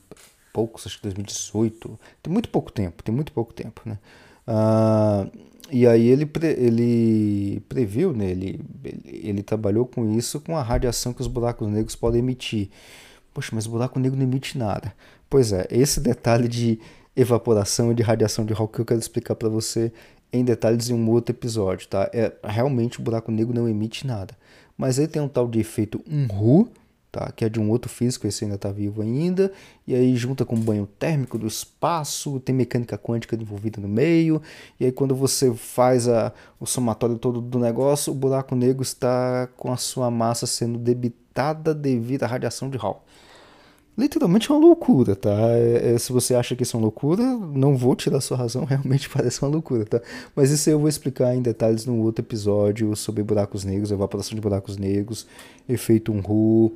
poucos, 0.53 0.87
acho 0.87 0.97
que 0.97 1.03
2018. 1.03 1.99
Tem 2.23 2.33
muito 2.33 2.49
pouco 2.49 2.73
tempo, 2.73 3.03
tem 3.03 3.15
muito 3.15 3.33
pouco 3.33 3.53
tempo, 3.53 3.83
né? 3.85 3.99
Ah, 4.47 5.27
e 5.71 5.87
aí 5.87 6.07
ele, 6.09 6.27
pre, 6.27 6.49
ele 6.49 7.61
previu, 7.69 8.13
né? 8.13 8.31
Ele, 8.31 8.61
ele, 8.85 9.03
ele 9.29 9.43
trabalhou 9.43 9.87
com 9.87 10.17
isso, 10.17 10.41
com 10.41 10.57
a 10.57 10.63
radiação 10.63 11.13
que 11.13 11.21
os 11.21 11.27
buracos 11.27 11.69
negros 11.69 11.97
podem 11.97 12.21
emitir. 12.21 12.71
Poxa, 13.33 13.51
mas 13.53 13.67
o 13.67 13.71
buraco 13.71 13.99
negro 13.99 14.19
não 14.19 14.25
emite 14.25 14.59
nada. 14.59 14.95
Pois 15.29 15.53
é, 15.53 15.67
esse 15.71 16.01
detalhe 16.01 16.49
de 16.49 16.79
evaporação 17.17 17.93
e 17.93 17.95
de 17.95 18.03
radiação 18.03 18.45
de 18.45 18.53
Hawking 18.53 18.73
que 18.73 18.81
eu 18.81 18.85
quero 18.85 19.01
explicar 19.01 19.35
para 19.35 19.49
você 19.49 19.93
em 20.33 20.45
detalhes 20.45 20.89
em 20.89 20.95
um 20.95 21.11
outro 21.11 21.35
episódio, 21.35 21.87
tá? 21.89 22.09
É, 22.13 22.33
realmente 22.43 22.99
o 22.99 23.03
buraco 23.03 23.31
negro 23.31 23.55
não 23.55 23.69
emite 23.69 24.07
nada, 24.07 24.35
Mas 24.77 24.99
aí 24.99 25.07
tem 25.07 25.21
um 25.21 25.29
tal 25.29 25.47
de 25.47 25.61
efeito 25.61 26.03
Unruh, 26.11 26.69
tá? 27.13 27.31
que 27.31 27.45
é 27.45 27.49
de 27.51 27.61
um 27.61 27.71
outro 27.71 27.91
físico, 27.91 28.27
esse 28.27 28.43
ainda 28.45 28.57
está 28.57 28.73
vivo 28.73 29.03
ainda, 29.03 29.53
e 29.87 29.95
aí 29.95 30.17
junta 30.17 30.47
com 30.47 30.57
o 30.57 30.59
banho 30.59 30.89
térmico 30.99 31.37
do 31.37 31.47
espaço, 31.47 32.41
tem 32.41 32.55
mecânica 32.55 32.97
quântica 32.97 33.37
envolvida 33.37 33.79
no 33.79 33.87
meio, 33.87 34.41
e 34.81 34.87
aí 34.87 34.93
quando 34.93 35.15
você 35.15 35.53
faz 35.53 36.09
a, 36.09 36.33
o 36.59 36.65
somatório 36.65 37.19
todo 37.19 37.43
do 37.43 37.59
negócio, 37.59 38.11
o 38.11 38.17
buraco 38.17 38.57
negro 38.57 38.83
está 38.83 39.47
com 39.59 39.71
a 39.71 39.77
sua 39.77 40.11
massa 40.11 40.47
sendo 40.47 40.79
debitada 40.79 41.75
devido 41.75 42.23
à 42.23 42.27
radiação 42.27 42.71
de 42.71 42.79
Hall. 42.79 43.05
Literalmente 43.97 44.51
é 44.51 44.55
uma 44.55 44.61
loucura, 44.61 45.15
tá? 45.15 45.37
É, 45.51 45.95
é, 45.95 45.99
se 45.99 46.13
você 46.13 46.35
acha 46.35 46.57
que 46.57 46.63
isso 46.63 46.77
é 46.77 46.79
uma 46.79 46.85
loucura, 46.85 47.23
não 47.23 47.77
vou 47.77 47.95
tirar 47.95 48.21
sua 48.21 48.39
razão, 48.39 48.65
realmente 48.67 49.09
parece 49.09 49.43
uma 49.43 49.51
loucura, 49.51 49.85
tá? 49.85 50.01
Mas 50.35 50.51
isso 50.51 50.71
eu 50.71 50.79
vou 50.79 50.89
explicar 50.89 51.35
em 51.35 51.43
detalhes 51.43 51.85
num 51.85 52.01
outro 52.01 52.25
episódio 52.25 52.97
sobre 52.97 53.23
buracos 53.23 53.65
negros, 53.65 53.91
evaporação 53.91 54.35
de 54.35 54.41
buracos 54.41 54.79
negros, 54.79 55.27
efeito 55.69 56.11
Unruh, 56.11 56.73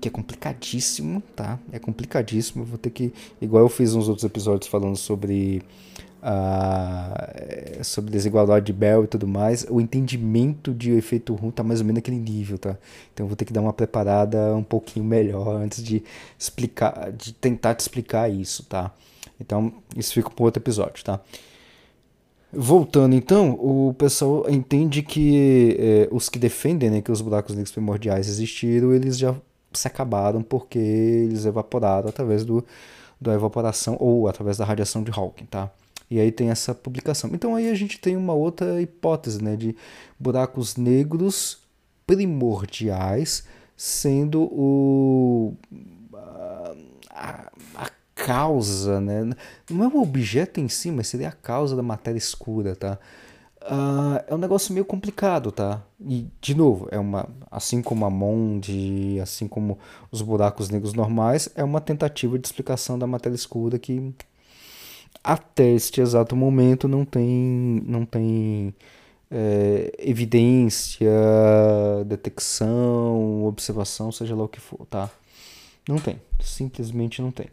que 0.00 0.08
é 0.08 0.10
complicadíssimo, 0.10 1.22
tá? 1.34 1.58
É 1.72 1.78
complicadíssimo. 1.78 2.64
vou 2.64 2.76
ter 2.76 2.90
que, 2.90 3.12
igual 3.40 3.62
eu 3.62 3.68
fiz 3.68 3.94
uns 3.94 4.08
outros 4.08 4.24
episódios 4.24 4.68
falando 4.68 4.96
sobre 4.96 5.62
uh, 6.24 7.84
sobre 7.84 8.10
desigualdade 8.10 8.66
de 8.66 8.72
Bell 8.72 9.04
e 9.04 9.06
tudo 9.06 9.26
mais, 9.26 9.66
o 9.68 9.80
entendimento 9.80 10.72
de 10.72 10.92
efeito 10.92 11.34
rum 11.34 11.50
tá 11.50 11.62
mais 11.62 11.80
ou 11.80 11.86
menos 11.86 11.98
naquele 11.98 12.18
nível, 12.18 12.58
tá? 12.58 12.76
Então 13.12 13.24
eu 13.24 13.28
vou 13.28 13.36
ter 13.36 13.44
que 13.44 13.52
dar 13.52 13.60
uma 13.60 13.72
preparada 13.72 14.56
um 14.56 14.62
pouquinho 14.62 15.04
melhor 15.04 15.56
antes 15.56 15.82
de 15.82 16.02
explicar, 16.38 17.12
de 17.12 17.32
tentar 17.34 17.74
te 17.74 17.80
explicar 17.80 18.30
isso, 18.30 18.64
tá? 18.64 18.92
Então 19.38 19.72
isso 19.96 20.14
fica 20.14 20.30
para 20.30 20.44
outro 20.44 20.62
episódio, 20.62 21.04
tá? 21.04 21.20
Voltando 22.52 23.14
então, 23.16 23.52
o 23.52 23.92
pessoal 23.94 24.48
entende 24.48 25.02
que 25.02 25.76
eh, 25.78 26.08
os 26.12 26.28
que 26.28 26.38
defendem 26.38 26.88
né, 26.88 27.00
que 27.02 27.10
os 27.10 27.20
buracos 27.20 27.52
negros 27.56 27.72
primordiais 27.72 28.28
existiram, 28.28 28.94
eles 28.94 29.18
já 29.18 29.34
se 29.72 29.88
acabaram 29.88 30.40
porque 30.40 30.78
eles 30.78 31.46
evaporaram 31.46 32.08
através 32.08 32.44
do, 32.44 32.64
da 33.20 33.34
evaporação 33.34 33.96
ou 33.98 34.28
através 34.28 34.56
da 34.56 34.64
radiação 34.64 35.02
de 35.02 35.10
Hawking, 35.10 35.46
tá? 35.46 35.68
E 36.14 36.20
aí 36.20 36.30
tem 36.30 36.50
essa 36.50 36.72
publicação. 36.72 37.30
Então 37.32 37.56
aí 37.56 37.68
a 37.68 37.74
gente 37.74 37.98
tem 37.98 38.16
uma 38.16 38.32
outra 38.32 38.80
hipótese, 38.80 39.42
né, 39.42 39.56
de 39.56 39.74
buracos 40.18 40.76
negros 40.76 41.58
primordiais 42.06 43.44
sendo 43.76 44.42
o 44.44 45.54
a, 47.10 47.50
a 47.74 47.90
causa, 48.14 49.00
né? 49.00 49.28
Não 49.68 49.84
é 49.84 49.88
o 49.88 50.00
objeto 50.00 50.60
em 50.60 50.68
si, 50.68 50.92
mas 50.92 51.08
seria 51.08 51.30
a 51.30 51.32
causa 51.32 51.74
da 51.74 51.82
matéria 51.82 52.18
escura, 52.18 52.76
tá? 52.76 52.96
Uh, 53.62 54.22
é 54.28 54.34
um 54.34 54.38
negócio 54.38 54.72
meio 54.72 54.84
complicado, 54.84 55.50
tá? 55.50 55.82
E, 56.00 56.28
de 56.40 56.54
novo, 56.54 56.86
é 56.92 56.98
uma, 56.98 57.28
assim 57.50 57.82
como 57.82 58.04
a 58.04 58.10
Monde, 58.10 59.18
assim 59.20 59.48
como 59.48 59.78
os 60.12 60.22
buracos 60.22 60.68
negros 60.68 60.94
normais, 60.94 61.48
é 61.56 61.64
uma 61.64 61.80
tentativa 61.80 62.38
de 62.38 62.46
explicação 62.46 62.96
da 62.98 63.06
matéria 63.06 63.34
escura 63.34 63.78
que 63.78 64.14
até 65.22 65.70
este 65.70 66.00
exato 66.00 66.34
momento 66.36 66.88
não 66.88 67.04
tem, 67.04 67.82
não 67.86 68.04
tem 68.04 68.74
é, 69.30 69.92
evidência, 69.98 71.10
detecção, 72.06 73.44
observação, 73.44 74.12
seja 74.12 74.34
lá 74.34 74.44
o 74.44 74.48
que 74.48 74.60
for, 74.60 74.86
tá? 74.86 75.10
Não 75.88 75.98
tem, 75.98 76.20
simplesmente 76.40 77.20
não 77.20 77.30
tem. 77.30 77.46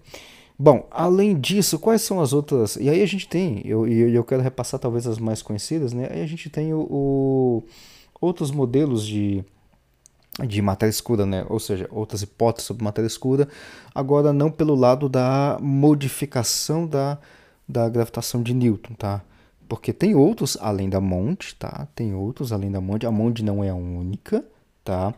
Bom, 0.57 0.87
além 0.91 1.39
disso, 1.39 1.79
quais 1.79 2.03
são 2.03 2.21
as 2.21 2.33
outras? 2.33 2.75
E 2.75 2.87
aí 2.87 3.01
a 3.01 3.05
gente 3.07 3.27
tem, 3.27 3.61
eu, 3.65 3.87
eu 3.87 4.23
quero 4.23 4.43
repassar 4.43 4.79
talvez 4.79 5.07
as 5.07 5.17
mais 5.17 5.41
conhecidas, 5.41 5.91
né? 5.91 6.07
Aí 6.11 6.21
a 6.21 6.27
gente 6.27 6.49
tem 6.49 6.71
o, 6.71 6.81
o 6.81 7.63
outros 8.21 8.51
modelos 8.51 9.05
de, 9.05 9.43
de 10.47 10.61
matéria 10.61 10.91
escura, 10.91 11.25
né? 11.25 11.45
Ou 11.49 11.59
seja, 11.59 11.87
outras 11.89 12.21
hipóteses 12.21 12.67
sobre 12.67 12.83
matéria 12.83 13.07
escura, 13.07 13.47
agora 13.95 14.31
não 14.31 14.51
pelo 14.51 14.75
lado 14.75 15.09
da 15.09 15.57
modificação 15.59 16.85
da, 16.85 17.17
da 17.71 17.89
gravitação 17.89 18.43
de 18.43 18.53
Newton, 18.53 18.93
tá? 18.93 19.23
Porque 19.67 19.93
tem 19.93 20.15
outros 20.15 20.57
além 20.59 20.89
da 20.89 20.99
Monte, 20.99 21.55
tá? 21.55 21.87
Tem 21.95 22.13
outros 22.13 22.51
além 22.51 22.69
da 22.71 22.81
Monte. 22.81 23.05
A 23.05 23.11
Monte 23.11 23.43
não 23.43 23.63
é 23.63 23.69
a 23.69 23.75
única, 23.75 24.43
tá? 24.83 25.13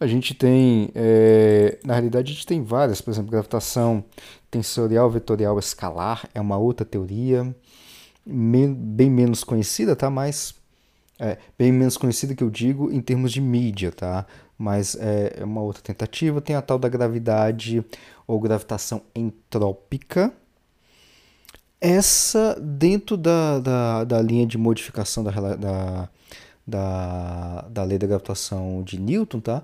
A 0.00 0.06
gente 0.06 0.32
tem, 0.34 0.90
é, 0.94 1.78
na 1.84 1.94
realidade, 1.94 2.32
a 2.32 2.34
gente 2.34 2.46
tem 2.46 2.62
várias, 2.62 3.00
por 3.00 3.10
exemplo, 3.10 3.30
gravitação 3.30 4.04
tensorial 4.50 5.10
vetorial 5.10 5.58
escalar 5.58 6.28
é 6.34 6.40
uma 6.40 6.56
outra 6.56 6.86
teoria, 6.86 7.54
bem 8.24 9.10
menos 9.10 9.44
conhecida, 9.44 9.94
tá? 9.94 10.08
Mas 10.08 10.54
é, 11.18 11.36
bem 11.58 11.72
menos 11.72 11.96
conhecida 11.96 12.34
que 12.34 12.44
eu 12.44 12.50
digo 12.50 12.90
em 12.92 13.00
termos 13.00 13.32
de 13.32 13.40
mídia, 13.40 13.90
tá? 13.90 14.24
Mas 14.56 14.94
é, 14.96 15.34
é 15.40 15.44
uma 15.44 15.60
outra 15.60 15.82
tentativa. 15.82 16.40
Tem 16.40 16.56
a 16.56 16.62
tal 16.62 16.78
da 16.78 16.88
gravidade 16.88 17.84
ou 18.26 18.40
gravitação 18.40 19.02
entrópica. 19.14 20.32
Essa, 21.80 22.58
dentro 22.60 23.16
da, 23.16 23.60
da, 23.60 24.04
da 24.04 24.22
linha 24.22 24.46
de 24.46 24.58
modificação 24.58 25.22
da, 25.22 25.30
da, 25.30 26.08
da, 26.66 27.64
da 27.70 27.84
lei 27.84 27.98
da 27.98 28.06
gravitação 28.06 28.82
de 28.82 28.98
Newton, 29.00 29.40
tá? 29.40 29.62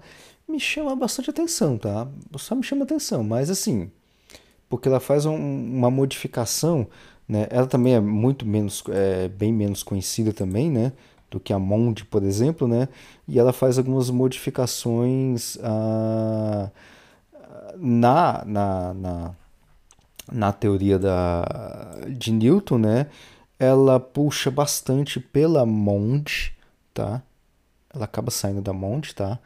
Me 0.49 0.61
chama 0.61 0.94
bastante 0.94 1.30
atenção, 1.30 1.76
tá? 1.76 2.06
Só 2.37 2.54
me 2.54 2.62
chama 2.62 2.85
atenção, 2.85 3.25
mas 3.25 3.50
assim, 3.50 3.90
porque 4.68 4.88
ela 4.88 5.00
faz 5.00 5.26
um, 5.26 5.35
uma 5.35 5.90
modificação, 5.90 6.87
né? 7.28 7.47
Ela 7.50 7.66
também 7.66 7.94
é 7.94 8.00
muito 8.00 8.47
menos, 8.47 8.83
é, 8.88 9.28
bem 9.28 9.52
menos 9.52 9.83
conhecida 9.83 10.33
também, 10.33 10.71
né? 10.71 10.92
Do 11.30 11.40
que 11.40 11.52
a 11.52 11.59
Monde, 11.59 12.04
por 12.04 12.23
exemplo, 12.23 12.68
né? 12.68 12.88
E 13.26 13.38
ela 13.38 13.52
faz 13.52 13.78
algumas 13.78 14.09
modificações 14.11 15.59
ah, 15.62 16.71
na, 17.76 18.44
na, 18.47 18.94
na, 18.94 19.35
na 20.32 20.52
teoria 20.52 20.98
da, 20.98 21.44
de 22.08 22.32
Newton, 22.32 22.78
né? 22.78 23.06
Ela 23.58 24.00
puxa 24.00 24.50
bastante 24.50 25.20
pela 25.20 25.64
Monde, 25.64 26.54
tá? 26.92 27.22
Ela 27.94 28.04
acaba 28.04 28.30
saindo 28.30 28.60
da 28.60 28.72
Monde, 28.72 29.14
tá? 29.14 29.38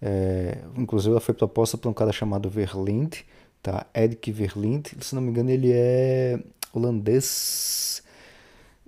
É, 0.00 0.58
inclusive 0.76 1.12
ela 1.12 1.20
foi 1.20 1.34
proposta 1.34 1.78
por 1.78 1.88
um 1.88 1.94
cara 1.94 2.12
chamado 2.12 2.50
Verlind, 2.50 3.20
tá? 3.62 3.86
Eric 3.94 4.30
Verlind, 4.32 4.88
se 5.00 5.14
não 5.14 5.22
me 5.22 5.30
engano 5.30 5.50
ele 5.50 5.70
é 5.72 6.38
holandês, 6.72 8.02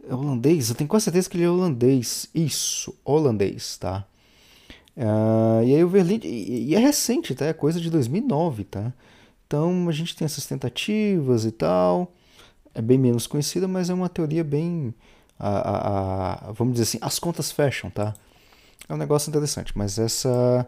é 0.09 0.15
holandês, 0.15 0.69
eu 0.69 0.75
tenho 0.75 0.89
quase 0.89 1.05
certeza 1.05 1.31
que 1.31 1.37
ele 1.37 1.45
é 1.45 1.51
holandês, 1.51 2.29
isso, 2.35 2.95
holandês, 3.05 3.77
tá? 3.79 4.05
Uh, 4.97 5.63
e 5.65 5.75
aí 5.75 5.85
o 5.85 5.89
Verlind, 5.89 6.25
e, 6.25 6.71
e, 6.71 6.75
é 6.75 6.79
recente, 6.79 7.35
tá? 7.35 7.47
É 7.47 7.53
coisa 7.53 7.81
de 7.81 7.91
2009, 7.91 8.65
tá? 8.65 8.93
Então 9.47 9.89
a 9.89 9.93
gente 9.93 10.17
tem 10.17 10.25
essas 10.25 10.47
tentativas 10.47 11.45
e 11.45 11.51
tal, 11.51 12.13
é 12.75 12.83
bem 12.83 12.99
menos 12.99 13.27
conhecida, 13.27 13.69
mas 13.69 13.89
é 13.89 13.95
uma 13.95 14.09
teoria 14.09 14.43
bem 14.43 14.95
a, 15.39 15.49
a, 15.49 16.49
a, 16.49 16.53
vamos 16.53 16.75
dizer 16.75 16.85
assim, 16.85 16.99
as 17.01 17.19
contas 17.19 17.53
fecham, 17.53 17.91
tá? 17.91 18.15
É 18.89 18.95
um 18.95 18.97
negócio 18.97 19.29
interessante, 19.29 19.73
mas 19.77 19.99
essa 19.99 20.67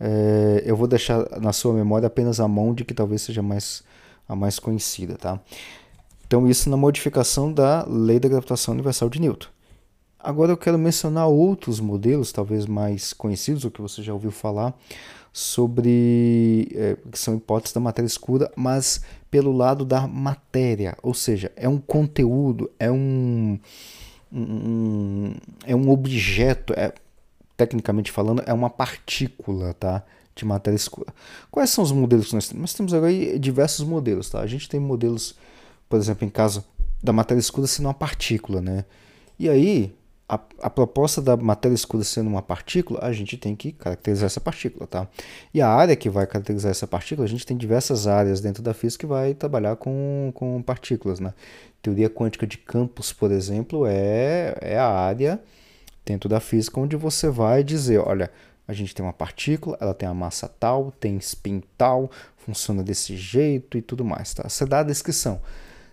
é, 0.00 0.62
eu 0.64 0.76
vou 0.76 0.86
deixar 0.86 1.40
na 1.40 1.52
sua 1.52 1.72
memória 1.72 2.06
apenas 2.06 2.40
a 2.40 2.48
mão 2.48 2.74
de 2.74 2.84
que 2.84 2.94
talvez 2.94 3.22
seja 3.22 3.42
mais, 3.42 3.82
a 4.28 4.36
mais 4.36 4.58
conhecida, 4.58 5.16
tá? 5.16 5.40
Então 6.26 6.48
isso 6.48 6.68
na 6.68 6.76
modificação 6.76 7.52
da 7.52 7.84
lei 7.88 8.20
da 8.20 8.28
gravitação 8.28 8.74
universal 8.74 9.08
de 9.08 9.20
Newton. 9.20 9.48
Agora 10.18 10.52
eu 10.52 10.56
quero 10.56 10.78
mencionar 10.78 11.28
outros 11.28 11.80
modelos, 11.80 12.32
talvez 12.32 12.66
mais 12.66 13.12
conhecidos, 13.12 13.64
ou 13.64 13.70
que 13.70 13.80
você 13.80 14.02
já 14.02 14.12
ouviu 14.12 14.30
falar, 14.30 14.74
sobre 15.38 16.68
é, 16.74 16.96
que 17.12 17.18
são 17.18 17.36
hipóteses 17.36 17.72
da 17.72 17.80
matéria 17.80 18.08
escura, 18.08 18.50
mas 18.56 19.00
pelo 19.30 19.52
lado 19.52 19.84
da 19.84 20.04
matéria, 20.04 20.96
ou 21.00 21.14
seja, 21.14 21.52
é 21.54 21.68
um 21.68 21.78
conteúdo, 21.78 22.68
é 22.76 22.90
um 22.90 23.56
um, 24.32 25.32
é 25.64 25.76
um 25.76 25.90
objeto, 25.90 26.74
é, 26.76 26.92
tecnicamente 27.56 28.10
falando, 28.10 28.42
é 28.46 28.52
uma 28.52 28.68
partícula, 28.68 29.72
tá? 29.74 30.02
De 30.34 30.44
matéria 30.44 30.76
escura. 30.76 31.14
Quais 31.52 31.70
são 31.70 31.84
os 31.84 31.92
modelos 31.92 32.28
que 32.28 32.34
nós 32.34 32.48
temos? 32.48 32.60
Nós 32.60 32.74
temos 32.74 32.92
agora 32.92 33.38
diversos 33.38 33.86
modelos, 33.86 34.28
tá? 34.28 34.40
A 34.40 34.46
gente 34.46 34.68
tem 34.68 34.80
modelos, 34.80 35.36
por 35.88 36.00
exemplo, 36.00 36.26
em 36.26 36.30
caso 36.30 36.64
da 37.00 37.12
matéria 37.12 37.38
escura 37.38 37.68
sendo 37.68 37.86
uma 37.86 37.94
partícula, 37.94 38.60
né? 38.60 38.84
E 39.38 39.48
aí, 39.48 39.94
a, 40.28 40.38
a, 40.60 40.68
proposta 40.68 41.22
da 41.22 41.36
matéria 41.36 41.74
escura 41.74 42.04
sendo 42.04 42.28
uma 42.28 42.42
partícula, 42.42 43.00
a 43.02 43.12
gente 43.12 43.38
tem 43.38 43.56
que 43.56 43.72
caracterizar 43.72 44.26
essa 44.26 44.40
partícula, 44.40 44.86
tá? 44.86 45.08
E 45.54 45.62
a 45.62 45.68
área 45.68 45.96
que 45.96 46.10
vai 46.10 46.26
caracterizar 46.26 46.70
essa 46.70 46.86
partícula, 46.86 47.26
a 47.26 47.28
gente 47.28 47.46
tem 47.46 47.56
diversas 47.56 48.06
áreas 48.06 48.40
dentro 48.40 48.62
da 48.62 48.74
física 48.74 49.00
que 49.00 49.06
vai 49.06 49.32
trabalhar 49.32 49.76
com, 49.76 50.30
com 50.34 50.60
partículas, 50.60 51.18
né? 51.18 51.32
Teoria 51.80 52.10
quântica 52.10 52.46
de 52.46 52.58
campos, 52.58 53.10
por 53.12 53.30
exemplo, 53.30 53.86
é, 53.86 54.54
é 54.60 54.78
a 54.78 54.88
área 54.88 55.40
dentro 56.04 56.28
da 56.28 56.40
física 56.40 56.78
onde 56.78 56.96
você 56.96 57.30
vai 57.30 57.64
dizer, 57.64 57.98
olha, 57.98 58.30
a 58.66 58.74
gente 58.74 58.94
tem 58.94 59.04
uma 59.04 59.14
partícula, 59.14 59.78
ela 59.80 59.94
tem 59.94 60.06
a 60.06 60.12
massa 60.12 60.46
tal, 60.46 60.92
tem 60.92 61.16
spin 61.16 61.62
tal, 61.78 62.10
funciona 62.36 62.82
desse 62.82 63.16
jeito 63.16 63.78
e 63.78 63.82
tudo 63.82 64.04
mais, 64.04 64.34
tá? 64.34 64.46
Você 64.46 64.66
dá 64.66 64.80
a 64.80 64.82
descrição. 64.82 65.40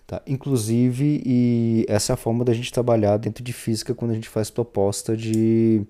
Tá? 0.07 0.21
Inclusive, 0.27 1.23
e 1.25 1.85
essa 1.87 2.13
é 2.13 2.15
a 2.15 2.17
forma 2.17 2.45
da 2.45 2.53
gente 2.53 2.71
trabalhar 2.71 3.17
dentro 3.17 3.43
de 3.43 3.51
física 3.51 3.95
quando 3.95 4.11
a 4.11 4.13
gente 4.13 4.29
faz 4.29 4.51
proposta 4.51 5.17
de, 5.17 5.83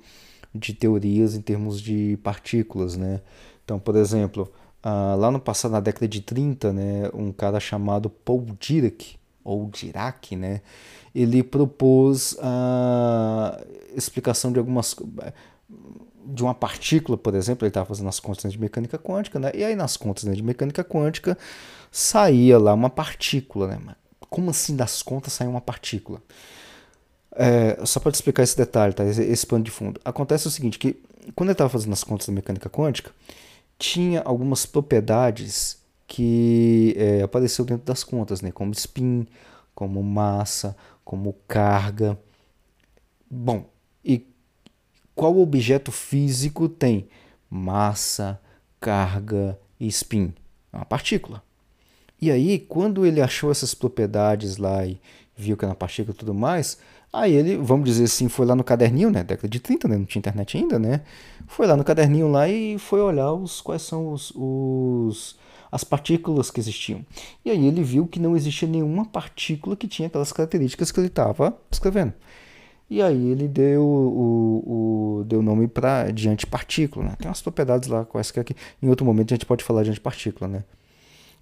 de 0.53 0.73
teorias 0.73 1.35
em 1.35 1.41
termos 1.41 1.81
de 1.81 2.17
partículas, 2.23 2.95
né? 2.95 3.19
Então, 3.65 3.77
por 3.77 3.95
exemplo, 3.97 4.49
uh, 4.85 5.17
lá 5.17 5.29
no 5.29 5.39
passado, 5.39 5.71
na 5.71 5.81
década 5.81 6.07
de 6.07 6.21
30, 6.21 6.71
né, 6.71 7.09
um 7.13 7.31
cara 7.31 7.59
chamado 7.59 8.09
Paul 8.09 8.45
Dirac, 8.57 9.17
ou 9.43 9.69
Dirac, 9.69 10.35
né, 10.35 10.61
ele 11.13 11.43
propôs 11.43 12.37
a 12.41 13.61
explicação 13.95 14.51
de 14.51 14.59
algumas 14.59 14.95
de 16.27 16.41
uma 16.41 16.55
partícula, 16.55 17.17
por 17.17 17.35
exemplo, 17.35 17.65
ele 17.65 17.69
estava 17.69 17.85
fazendo 17.85 18.09
as 18.09 18.19
contas 18.19 18.51
de 18.51 18.59
mecânica 18.59 18.97
quântica, 18.97 19.39
né? 19.39 19.51
E 19.53 19.63
aí 19.63 19.75
nas 19.75 19.95
contas 19.95 20.23
né, 20.23 20.33
de 20.33 20.41
mecânica 20.41 20.83
quântica 20.83 21.37
saía 21.91 22.57
lá 22.57 22.73
uma 22.73 22.89
partícula, 22.89 23.67
né? 23.67 23.95
Como 24.35 24.49
assim 24.49 24.75
das 24.75 25.01
contas 25.01 25.31
sai 25.31 25.47
uma 25.47 25.61
partícula? 25.61 26.21
É, 27.31 27.85
só 27.85 28.01
para 28.01 28.11
te 28.11 28.15
explicar 28.15 28.43
esse 28.43 28.57
detalhe, 28.57 28.93
tá? 28.93 29.05
Esse, 29.05 29.23
esse 29.23 29.47
pano 29.47 29.63
de 29.63 29.71
fundo. 29.71 29.97
Acontece 30.03 30.45
o 30.45 30.51
seguinte, 30.51 30.77
que 30.77 31.01
quando 31.33 31.47
ele 31.47 31.53
estava 31.53 31.69
fazendo 31.69 31.93
as 31.93 32.03
contas 32.03 32.27
da 32.27 32.33
mecânica 32.33 32.69
quântica, 32.69 33.11
tinha 33.79 34.21
algumas 34.23 34.65
propriedades 34.65 35.81
que 36.05 36.93
é, 36.97 37.21
apareceu 37.21 37.63
dentro 37.63 37.85
das 37.85 38.03
contas, 38.03 38.41
né? 38.41 38.51
Como 38.51 38.73
spin, 38.73 39.25
como 39.73 40.03
massa, 40.03 40.75
como 41.05 41.31
carga. 41.47 42.19
Bom, 43.31 43.69
e 44.03 44.27
qual 45.15 45.39
objeto 45.39 45.93
físico 45.93 46.67
tem 46.67 47.07
massa, 47.49 48.37
carga 48.81 49.57
e 49.79 49.87
spin? 49.87 50.33
É 50.73 50.75
uma 50.75 50.85
partícula. 50.85 51.41
E 52.25 52.31
aí, 52.31 52.57
quando 52.57 53.05
ele 53.05 53.21
achou 53.21 53.51
essas 53.51 53.75
propriedades 53.75 54.57
lá 54.57 54.83
e 54.83 54.99
viu 55.37 55.55
que 55.55 55.63
era 55.63 55.75
partícula 55.75 56.11
e 56.11 56.17
tudo 56.17 56.33
mais, 56.33 56.79
aí 57.13 57.35
ele, 57.35 57.55
vamos 57.55 57.85
dizer 57.85 58.05
assim, 58.05 58.27
foi 58.27 58.47
lá 58.47 58.55
no 58.55 58.63
caderninho, 58.63 59.11
né? 59.11 59.23
Década 59.23 59.47
de 59.47 59.59
30, 59.59 59.87
né? 59.87 59.95
Não 59.95 60.05
tinha 60.05 60.21
internet 60.21 60.57
ainda, 60.57 60.79
né? 60.79 61.01
Foi 61.45 61.67
lá 61.67 61.77
no 61.77 61.83
caderninho 61.83 62.27
lá 62.27 62.49
e 62.49 62.79
foi 62.79 62.99
olhar 62.99 63.31
os, 63.31 63.61
quais 63.61 63.83
são 63.83 64.11
os, 64.11 64.33
os 64.35 65.37
as 65.71 65.83
partículas 65.83 66.49
que 66.49 66.59
existiam. 66.59 67.05
E 67.45 67.51
aí 67.51 67.63
ele 67.63 67.83
viu 67.83 68.07
que 68.07 68.19
não 68.19 68.35
existia 68.35 68.67
nenhuma 68.67 69.05
partícula 69.05 69.75
que 69.75 69.87
tinha 69.87 70.07
aquelas 70.07 70.33
características 70.33 70.91
que 70.91 70.99
ele 70.99 71.05
estava 71.05 71.55
escrevendo. 71.69 72.11
E 72.89 73.03
aí 73.03 73.29
ele 73.29 73.47
deu 73.47 73.83
o, 73.83 75.19
o 75.19 75.23
deu 75.25 75.43
nome 75.43 75.67
para 75.67 76.09
de 76.09 76.27
antipartícula, 76.27 77.05
né? 77.05 77.15
Tem 77.19 77.27
umas 77.29 77.41
propriedades 77.43 77.87
lá 77.87 78.03
quaisquer 78.03 78.43
que 78.43 78.55
em 78.81 78.89
outro 78.89 79.05
momento 79.05 79.31
a 79.31 79.35
gente 79.35 79.45
pode 79.45 79.63
falar 79.63 79.83
de 79.83 79.91
antipartícula, 79.91 80.47
né? 80.47 80.63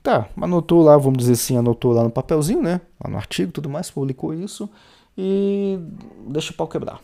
Tá, 0.04 0.28
anotou 0.40 0.84
lá, 0.84 0.98
vamos 0.98 1.18
dizer 1.20 1.32
assim, 1.32 1.56
anotou 1.56 1.94
lá 1.94 2.04
no 2.04 2.12
papelzinho, 2.12 2.62
né? 2.62 2.82
Lá 3.02 3.10
no 3.10 3.16
artigo, 3.16 3.54
tudo 3.54 3.70
mais, 3.70 3.90
publicou 3.90 4.34
isso 4.34 4.70
e 5.18 5.80
deixa 6.28 6.52
o 6.52 6.56
pau 6.56 6.68
quebrar. 6.68 7.00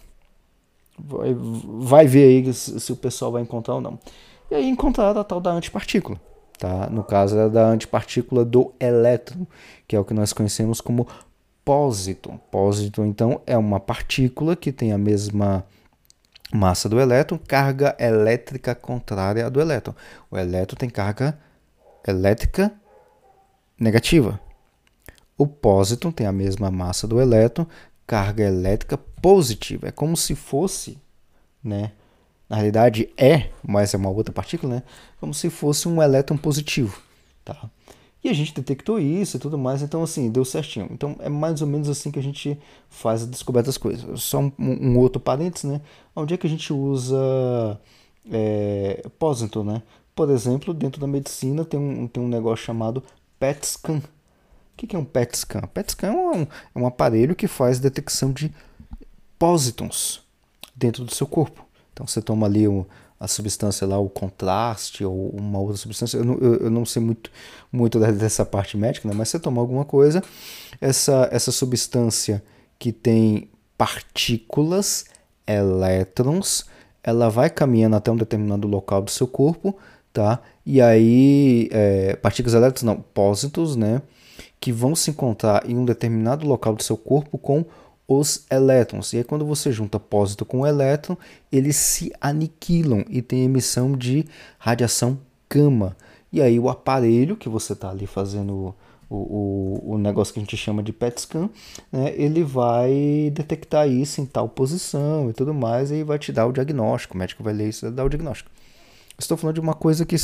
Vai, 0.98 1.34
vai 1.34 2.06
ver 2.06 2.24
aí 2.25 2.53
se, 2.53 2.77
se 2.77 2.91
o 2.91 2.98
pessoal 2.98 3.32
vai 3.32 3.41
encontrar 3.41 3.75
ou 3.75 3.82
não. 3.82 3.98
E 4.51 4.56
aí 4.56 4.68
encontraram 4.68 5.22
a 5.22 5.24
tal 5.24 5.39
da 5.39 5.51
antipartícula. 5.51 6.20
Tá? 6.58 6.89
No 6.89 7.01
caso 7.06 7.38
é 7.38 7.48
da 7.48 7.68
antipartícula 7.68 8.44
do 8.44 8.74
elétron, 8.77 9.48
que 9.88 9.96
é 9.96 10.00
o 10.00 10.03
que 10.03 10.13
nós 10.13 10.34
conhecemos 10.34 10.82
como 10.82 11.08
pósitron. 11.63 12.38
Pósitron, 12.51 13.06
então, 13.06 13.41
é 13.48 13.58
uma 13.58 13.79
partícula 13.79 14.58
que 14.58 14.74
tem 14.74 14.91
a 14.91 14.98
mesma 14.98 15.65
massa 16.51 16.89
do 16.89 17.00
elétron, 17.00 17.39
carga 17.48 17.96
elétrica 17.98 18.75
contrária 18.75 19.46
à 19.46 19.50
do 19.50 19.62
elétron. 19.62 19.96
O 20.29 20.38
elétron 20.38 20.75
tem 20.75 20.89
carga 20.89 21.39
elétrica 22.06 22.74
negativa. 23.80 24.40
O 25.38 25.48
pósitron 25.48 26.12
tem 26.12 26.28
a 26.28 26.32
mesma 26.32 26.70
massa 26.70 27.08
do 27.08 27.22
elétron, 27.22 27.66
carga 28.06 28.44
elétrica 28.44 28.98
positiva. 28.98 29.88
É 29.88 29.92
como 29.92 30.18
se 30.18 30.36
fosse, 30.36 30.98
né? 31.64 31.92
Na 32.50 32.56
realidade 32.56 33.10
é, 33.15 33.50
mas 33.63 33.94
é 33.94 33.98
uma 33.98 34.10
outra 34.10 34.34
partícula, 34.34 34.76
né? 34.76 34.84
Como 35.20 35.34
se 35.34 35.50
fosse 35.50 35.88
um 35.88 36.02
elétron 36.02 36.36
positivo, 36.36 37.00
tá? 37.46 37.70
E 38.22 38.28
a 38.28 38.34
gente 38.34 38.54
detectou 38.54 39.00
isso 39.00 39.38
e 39.38 39.39
tudo 39.39 39.58
mais, 39.58 39.82
então 39.82 40.04
assim, 40.04 40.30
deu 40.30 40.44
certinho. 40.44 40.89
Então 40.92 41.15
é 41.20 41.30
mais 41.30 41.62
ou 41.62 41.68
menos 41.68 41.88
assim 41.88 42.12
que 42.12 42.20
a 42.20 42.24
gente 42.24 42.60
faz 42.89 43.24
a 43.24 43.26
descoberta 43.26 43.68
das 43.68 43.78
coisas. 43.78 44.22
Só 44.22 44.39
um, 44.39 44.54
um 44.58 44.98
outro 44.98 45.22
parênteses, 45.22 45.70
né? 45.70 45.82
Onde 46.15 46.34
é 46.34 46.38
que 46.38 46.46
a 46.46 46.50
gente 46.50 46.74
usa 46.74 47.80
é, 48.30 49.08
pósito, 49.18 49.63
né? 49.63 49.82
Por 50.13 50.30
exemplo, 50.32 50.74
dentro 50.74 51.00
da 51.00 51.08
medicina 51.08 51.63
tem 51.63 51.80
um, 51.80 52.08
tem 52.08 52.22
um 52.22 52.28
negócio 52.28 52.65
chamado 52.65 53.02
PET 53.39 53.65
scan. 53.65 53.97
O 53.97 54.02
que 54.75 54.95
é 54.95 54.99
um 54.99 55.06
PET 55.06 55.38
scan? 55.38 55.62
PET 55.73 55.91
scan 55.91 56.08
é 56.08 56.12
um, 56.12 56.41
é 56.41 56.47
um 56.75 56.86
aparelho 56.86 57.36
que 57.36 57.47
faz 57.47 57.80
detecção 57.80 58.32
de 58.32 58.54
pósitons 59.38 60.21
dentro 60.75 61.04
do 61.04 61.13
seu 61.13 61.28
corpo. 61.28 61.65
Então 61.93 62.06
você 62.08 62.21
toma 62.21 62.45
ali 62.45 62.67
o, 62.67 62.86
a 63.19 63.28
substância 63.28 63.86
lá, 63.86 63.97
o 63.99 64.10
contraste 64.10 65.04
ou 65.04 65.30
uma 65.32 65.60
outra 65.60 65.75
substância, 65.75 66.17
eu 66.17 66.23
não, 66.23 66.36
eu, 66.36 66.56
eu 66.56 66.69
não 66.69 66.86
sei 66.86 67.02
muito, 67.02 67.30
muito 67.71 67.99
dessa 67.99 68.45
parte 68.45 68.78
médica, 68.78 69.08
né? 69.08 69.13
mas 69.13 69.30
você 69.30 69.39
toma 69.39 69.60
alguma 69.60 69.84
coisa, 69.84 70.23
essa, 70.80 71.28
essa 71.32 71.52
substância 71.52 72.41
que 72.78 72.93
tem 72.93 73.49
partículas, 73.78 75.06
elétrons, 75.45 76.65
ela 77.04 77.30
vai 77.30 77.49
caminhando 77.49 77.97
até 77.97 78.10
um 78.12 78.15
determinado 78.15 78.67
local 78.67 79.02
do 79.02 79.12
seu 79.12 79.28
corpo, 79.28 79.78
tá? 80.13 80.41
E 80.65 80.82
aí, 80.82 81.69
é, 81.72 82.15
partículas 82.15 82.54
elétrons, 82.54 82.84
não, 82.84 83.02
pósitos, 83.02 83.76
né? 83.76 84.02
Que 84.60 84.72
vão 84.72 84.95
se 84.95 85.12
encontrar 85.12 85.69
em 85.69 85.78
um 85.78 85.86
determinado 85.86 86.45
local 86.45 86.76
do 86.76 86.84
seu 86.84 86.98
corpo 86.98 87.38
com 87.38 87.65
os 88.08 88.45
elétrons. 88.50 89.13
E 89.13 89.17
aí, 89.17 89.24
quando 89.24 89.45
você 89.45 89.72
junta 89.72 90.00
pósito 90.00 90.43
com 90.45 90.65
elétron, 90.65 91.15
eles 91.52 91.76
se 91.76 92.12
aniquilam 92.19 93.06
e 93.10 93.22
tem 93.22 93.43
emissão 93.43 93.95
de 93.95 94.26
radiação 94.58 95.19
gama. 95.50 95.95
E 96.32 96.41
aí, 96.41 96.60
o 96.60 96.69
aparelho 96.69 97.38
que 97.38 97.48
você 97.48 97.74
está 97.74 97.89
ali 97.89 98.08
fazendo 98.08 98.76
o, 99.10 99.15
o, 99.15 99.93
o, 99.93 99.98
negócio 99.98 100.34
que 100.34 100.39
a 100.39 100.43
gente 100.43 100.56
chama 100.56 100.84
de 100.84 100.93
PET 100.93 101.22
scan, 101.22 101.50
né, 101.91 102.13
ele 102.15 102.43
vai 102.43 103.32
detectar 103.34 103.88
isso 103.89 104.22
em 104.22 104.26
tal 104.26 104.48
posição 104.48 105.30
e 105.30 105.34
tudo 105.34 105.54
mais, 105.54 105.91
e 105.91 106.04
vai 106.04 106.19
te 106.19 106.32
dar 106.32 106.45
o 106.45 106.52
diagnóstico. 106.52 107.15
O 107.15 107.17
médico 107.17 107.43
vai 107.43 107.54
ler 107.54 107.69
isso 107.69 107.88
e 107.88 107.91
dar 107.91 108.06
o 108.06 108.10
diagnóstico. 108.10 108.52
Estou 109.19 109.38
falando 109.38 109.55
de 109.55 109.62
uma 109.62 109.73
coisa 109.73 110.05
que 110.05 110.15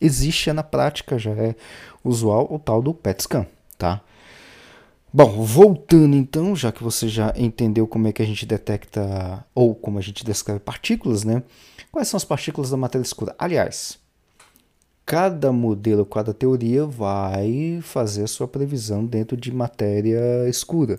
existe 0.00 0.52
na 0.52 0.62
prática, 0.62 1.18
já 1.18 1.32
é 1.32 1.54
usual, 2.02 2.48
o 2.50 2.58
tal 2.58 2.82
do 2.82 2.94
PET 2.94 3.22
scan, 3.22 3.46
tá? 3.78 4.00
Bom, 5.12 5.44
voltando 5.44 6.16
então, 6.16 6.56
já 6.56 6.72
que 6.72 6.82
você 6.82 7.06
já 7.06 7.34
entendeu 7.36 7.86
como 7.86 8.08
é 8.08 8.12
que 8.12 8.22
a 8.22 8.24
gente 8.24 8.46
detecta 8.46 9.44
ou 9.54 9.74
como 9.74 9.98
a 9.98 10.00
gente 10.00 10.24
descreve 10.24 10.60
partículas, 10.60 11.22
né? 11.22 11.42
Quais 11.90 12.08
são 12.08 12.16
as 12.16 12.24
partículas 12.24 12.70
da 12.70 12.78
matéria 12.78 13.04
escura? 13.04 13.34
Aliás, 13.38 13.98
cada 15.04 15.52
modelo, 15.52 16.06
cada 16.06 16.32
teoria 16.32 16.86
vai 16.86 17.80
fazer 17.82 18.24
a 18.24 18.26
sua 18.26 18.48
previsão 18.48 19.04
dentro 19.04 19.36
de 19.36 19.52
matéria 19.52 20.48
escura. 20.48 20.98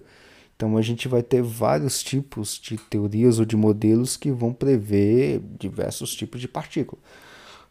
Então 0.63 0.78
a 0.78 0.82
gente 0.82 1.10
vai 1.10 1.21
ter 1.21 1.41
vários 1.41 2.02
tipos 2.02 2.58
de 2.58 2.78
teorias 2.78 3.38
ou 3.38 3.43
de 3.43 3.58
modelos 3.58 4.15
que 4.15 4.32
vão 4.32 4.54
prever 4.54 5.41
diversos 5.60 6.15
tipos 6.15 6.39
de 6.39 6.47
partículas. 6.47 7.04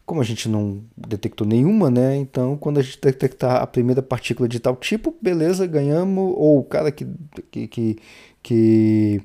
Como 0.05 0.21
a 0.21 0.23
gente 0.23 0.47
não 0.47 0.83
detectou 0.95 1.47
nenhuma, 1.47 1.89
né? 1.89 2.15
Então, 2.15 2.55
quando 2.55 2.77
a 2.77 2.83
gente 2.83 3.01
detectar 3.01 3.63
a 3.63 3.65
primeira 3.65 4.03
partícula 4.03 4.47
de 4.47 4.59
tal 4.59 4.75
tipo, 4.75 5.15
beleza, 5.19 5.65
ganhamos. 5.65 6.35
Ou 6.37 6.59
o 6.59 6.63
cara 6.63 6.91
que, 6.91 7.07
que, 7.49 7.67
que, 7.67 7.99
que, 8.43 9.21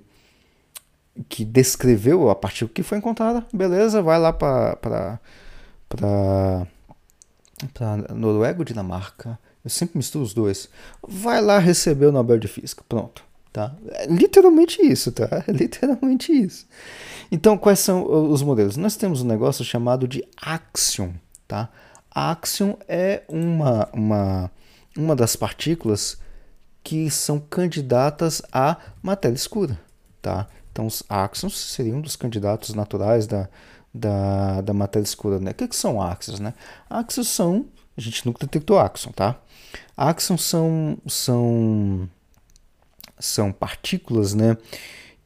que 1.29 1.45
descreveu 1.45 2.31
a 2.31 2.35
partícula 2.35 2.71
que 2.73 2.83
foi 2.83 2.97
encontrada, 2.97 3.45
beleza, 3.53 4.01
vai 4.01 4.19
lá 4.19 4.33
para 4.33 5.21
Noruega 8.15 8.61
ou 8.61 8.65
Dinamarca. 8.65 9.39
Eu 9.63 9.69
sempre 9.69 9.99
misturo 9.99 10.25
os 10.25 10.33
dois. 10.33 10.71
Vai 11.07 11.43
lá 11.43 11.59
receber 11.59 12.07
o 12.07 12.13
Nobel 12.13 12.39
de 12.39 12.49
Física. 12.49 12.83
Pronto. 12.89 13.28
Tá? 13.53 13.75
É 13.91 14.07
literalmente 14.07 14.81
isso, 14.83 15.11
tá? 15.11 15.45
É 15.47 15.53
literalmente 15.53 16.33
isso. 16.33 16.67
Então, 17.31 17.57
quais 17.57 17.79
são 17.79 18.31
os 18.31 18.43
modelos? 18.43 18.77
Nós 18.77 18.97
temos 18.97 19.23
um 19.23 19.27
negócio 19.27 19.65
chamado 19.65 20.07
de 20.07 20.25
Axion, 20.41 21.13
tá? 21.47 21.69
Axion 22.11 22.75
é 22.87 23.23
uma, 23.29 23.89
uma, 23.93 24.51
uma 24.97 25.17
das 25.17 25.37
partículas 25.37 26.19
que 26.83 27.11
são 27.11 27.39
candidatas 27.39 28.43
à 28.53 28.77
matéria 29.03 29.37
escura, 29.37 29.79
tá? 30.23 30.47
Então, 30.73 30.87
os 30.87 31.03
áxions 31.09 31.59
seriam 31.59 31.99
um 31.99 32.01
dos 32.01 32.17
candidatos 32.17 32.75
naturais 32.75 33.27
da, 33.27 33.49
da, 33.93 34.61
da 34.61 34.73
matéria 34.73 35.05
escura, 35.05 35.39
né? 35.39 35.51
O 35.51 35.55
que, 35.55 35.69
que 35.69 35.77
são 35.77 36.01
áxions, 36.01 36.39
né? 36.39 36.55
Áxions 36.89 37.29
são... 37.29 37.67
A 37.97 38.01
gente 38.01 38.25
nunca 38.25 38.39
detectou 38.41 38.79
áxion, 38.79 39.11
tá? 39.11 39.37
Áxions 39.97 40.45
são... 40.45 40.97
são 41.07 42.09
são 43.21 43.53
partículas, 43.53 44.35
né? 44.35 44.57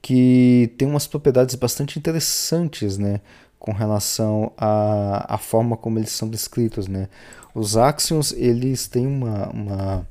que 0.03 0.75
tem 0.77 0.89
umas 0.89 1.07
propriedades 1.07 1.55
bastante 1.55 1.97
interessantes, 1.97 2.99
né, 2.99 3.21
com 3.59 3.73
relação 3.73 4.53
à, 4.59 5.35
à 5.35 5.39
forma 5.39 5.77
como 5.77 5.99
eles 5.99 6.11
são 6.11 6.29
descritos, 6.29 6.89
né. 6.89 7.09
Os 7.55 7.77
áxions, 7.77 8.33
eles 8.33 8.89
têm 8.89 9.07
uma, 9.07 9.49
uma, 9.51 10.09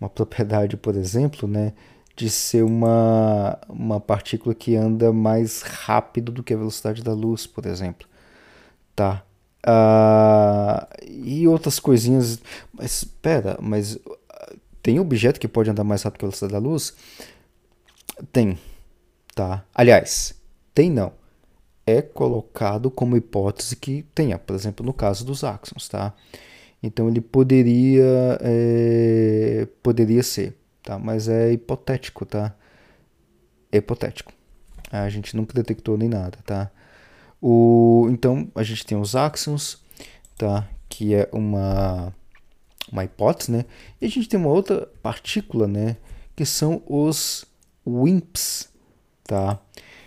uma 0.00 0.08
propriedade, 0.08 0.76
por 0.76 0.94
exemplo, 0.94 1.48
né, 1.48 1.72
de 2.14 2.30
ser 2.30 2.62
uma, 2.62 3.58
uma 3.68 4.00
partícula 4.00 4.54
que 4.54 4.76
anda 4.76 5.12
mais 5.12 5.62
rápido 5.62 6.30
do 6.30 6.42
que 6.42 6.54
a 6.54 6.56
velocidade 6.56 7.02
da 7.02 7.12
luz, 7.12 7.46
por 7.46 7.66
exemplo. 7.66 8.06
Tá? 8.94 9.22
Uh, 9.64 10.86
e 11.06 11.46
outras 11.46 11.78
coisinhas. 11.78 12.40
Mas 12.72 13.02
espera, 13.02 13.56
mas 13.60 13.98
tem 14.88 14.98
objeto 14.98 15.38
que 15.38 15.46
pode 15.46 15.68
andar 15.68 15.84
mais 15.84 16.02
rápido 16.02 16.20
que 16.20 16.24
a 16.24 16.28
velocidade 16.28 16.52
da 16.54 16.58
luz? 16.58 16.94
Tem. 18.32 18.58
Tá? 19.34 19.62
Aliás, 19.74 20.34
tem 20.72 20.90
não. 20.90 21.12
É 21.84 22.00
colocado 22.00 22.90
como 22.90 23.14
hipótese 23.14 23.76
que 23.76 24.06
tenha, 24.14 24.38
por 24.38 24.56
exemplo, 24.56 24.86
no 24.86 24.94
caso 24.94 25.26
dos 25.26 25.44
axons, 25.44 25.90
tá? 25.90 26.14
Então 26.82 27.06
ele 27.06 27.20
poderia 27.20 28.38
é, 28.40 29.68
poderia 29.82 30.22
ser, 30.22 30.56
tá? 30.82 30.98
Mas 30.98 31.28
é 31.28 31.52
hipotético, 31.52 32.24
tá? 32.24 32.54
É 33.70 33.76
hipotético. 33.76 34.32
A 34.90 35.06
gente 35.10 35.36
nunca 35.36 35.52
detectou 35.52 35.98
nem 35.98 36.08
nada, 36.08 36.38
tá? 36.46 36.70
O, 37.42 38.08
então 38.10 38.50
a 38.54 38.62
gente 38.62 38.86
tem 38.86 38.96
os 38.96 39.14
axons, 39.14 39.84
tá? 40.38 40.66
Que 40.88 41.14
é 41.14 41.28
uma 41.30 42.10
uma 42.92 43.04
hipótese, 43.04 43.50
né? 43.50 43.64
E 44.00 44.06
a 44.06 44.08
gente 44.08 44.28
tem 44.28 44.38
uma 44.38 44.50
outra 44.50 44.88
partícula, 45.02 45.66
né? 45.66 45.96
Que 46.34 46.44
são 46.44 46.82
os 46.86 47.44
WIMPs, 47.86 48.68
tá? 49.24 49.58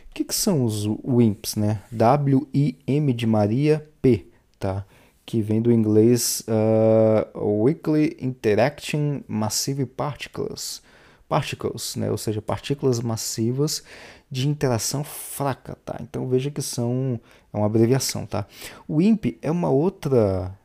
O 0.10 0.14
que, 0.14 0.24
que 0.24 0.36
são 0.36 0.64
os 0.64 0.86
WIMPs, 1.04 1.56
né? 1.56 1.82
W-I-M 1.92 3.14
de 3.14 3.26
Maria 3.26 3.88
P, 4.02 4.28
tá? 4.60 4.86
Que 5.26 5.42
vem 5.42 5.62
do 5.62 5.72
inglês 5.72 6.44
uh, 6.48 7.64
Weakly 7.64 8.18
Interacting 8.20 9.24
Massive 9.28 9.86
Particles, 9.86 10.82
particles, 11.30 11.96
né? 11.96 12.12
Ou 12.12 12.18
seja, 12.18 12.42
partículas 12.42 13.00
massivas 13.00 13.84
de 14.30 14.48
interação 14.48 15.04
fraca, 15.04 15.78
tá? 15.86 15.98
Então 16.02 16.28
veja 16.28 16.52
que 16.52 16.62
são 16.62 17.20
é 17.54 17.58
uma 17.58 17.66
abreviação, 17.66 18.26
tá? 18.26 18.46
O 18.88 18.96
WIMP 18.96 19.38
é 19.42 19.52
uma 19.52 19.70
outra 19.70 20.58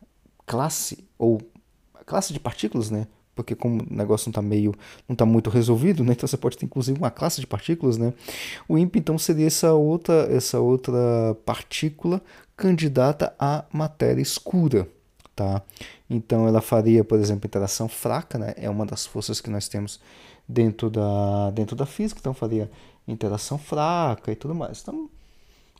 classe 0.46 1.04
ou 1.18 1.40
classe 2.06 2.32
de 2.32 2.40
partículas, 2.40 2.90
né? 2.90 3.06
Porque 3.34 3.54
como 3.54 3.82
o 3.82 3.94
negócio 3.94 4.28
não 4.28 4.30
está 4.30 4.40
meio, 4.40 4.74
não 5.06 5.12
está 5.12 5.26
muito 5.26 5.50
resolvido, 5.50 6.02
né? 6.02 6.12
Então 6.12 6.26
você 6.26 6.38
pode 6.38 6.56
ter 6.56 6.64
inclusive 6.64 6.98
uma 6.98 7.10
classe 7.10 7.40
de 7.40 7.46
partículas, 7.46 7.98
né? 7.98 8.14
O 8.66 8.78
IMP 8.78 8.96
então 8.96 9.18
seria 9.18 9.46
essa 9.46 9.74
outra, 9.74 10.26
essa 10.32 10.58
outra 10.58 11.36
partícula 11.44 12.22
candidata 12.56 13.34
à 13.38 13.66
matéria 13.70 14.22
escura, 14.22 14.88
tá? 15.34 15.60
Então 16.08 16.48
ela 16.48 16.62
faria, 16.62 17.04
por 17.04 17.18
exemplo, 17.18 17.46
interação 17.46 17.88
fraca, 17.88 18.38
né? 18.38 18.54
É 18.56 18.70
uma 18.70 18.86
das 18.86 19.04
forças 19.04 19.38
que 19.40 19.50
nós 19.50 19.68
temos 19.68 20.00
dentro 20.48 20.88
da, 20.88 21.50
dentro 21.50 21.76
da 21.76 21.84
física, 21.84 22.18
então 22.20 22.32
faria 22.32 22.70
interação 23.06 23.58
fraca 23.58 24.32
e 24.32 24.36
tudo 24.36 24.54
mais. 24.54 24.80
Então 24.80 25.10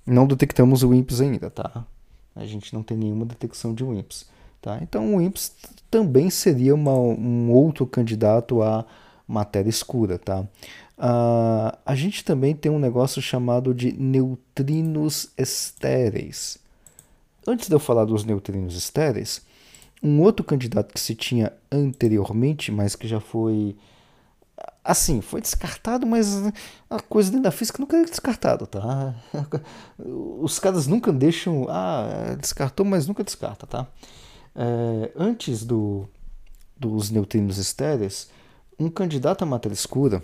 não 0.07 0.27
detectamos 0.27 0.83
o 0.83 0.93
IMPs 0.93 1.23
ainda, 1.23 1.49
tá? 1.49 1.87
A 2.35 2.45
gente 2.45 2.75
não 2.75 2.83
tem 2.83 2.99
nenhuma 2.99 3.25
detecção 3.25 3.75
de 3.75 3.83
WIMPs. 3.83 4.27
Tá? 4.67 4.81
Então 4.83 5.15
o 5.15 5.23
IMPS 5.23 5.53
também 5.89 6.29
seria 6.29 6.75
uma, 6.75 6.93
um 6.93 7.53
outro 7.53 7.87
candidato 7.87 8.65
à 8.65 8.85
matéria 9.29 9.71
escura. 9.71 10.19
Tá? 10.19 10.41
Uh, 10.41 11.79
a 11.87 11.95
gente 11.95 12.25
também 12.25 12.53
tem 12.53 12.73
um 12.73 12.79
negócio 12.81 13.23
chamado 13.23 13.73
de 13.73 13.93
neutrinos 13.93 15.31
estéreis. 15.39 16.59
Antes 17.47 17.69
de 17.69 17.77
eu 17.77 17.79
falar 17.79 18.07
dos 18.07 18.25
neutrinos 18.25 18.75
estéreis, 18.75 19.41
um 20.03 20.21
outro 20.21 20.45
candidato 20.45 20.93
que 20.93 20.99
se 20.99 21.15
tinha 21.15 21.53
anteriormente, 21.71 22.73
mas 22.73 22.97
que 22.97 23.07
já 23.07 23.21
foi 23.21 23.77
assim, 24.83 25.21
foi 25.21 25.41
descartado, 25.41 26.05
mas 26.05 26.43
a 26.91 26.99
coisa 26.99 27.31
dentro 27.31 27.45
da 27.45 27.53
física 27.53 27.79
nunca 27.79 27.97
é 27.99 28.05
descartada, 28.05 28.67
tá? 28.67 29.15
Os 30.41 30.59
caras 30.59 30.89
nunca 30.89 31.13
deixam, 31.13 31.67
ah, 31.69 32.37
descartou, 32.41 32.85
mas 32.85 33.07
nunca 33.07 33.23
descarta, 33.23 33.65
tá? 33.65 33.87
É, 34.57 35.13
antes 35.15 35.65
do, 35.65 36.09
dos 36.77 37.11
neutrinos 37.11 37.59
estéreis, 37.59 38.31
um 38.79 38.89
candidato 38.89 39.43
à 39.43 39.47
matéria 39.47 39.75
escura, 39.75 40.23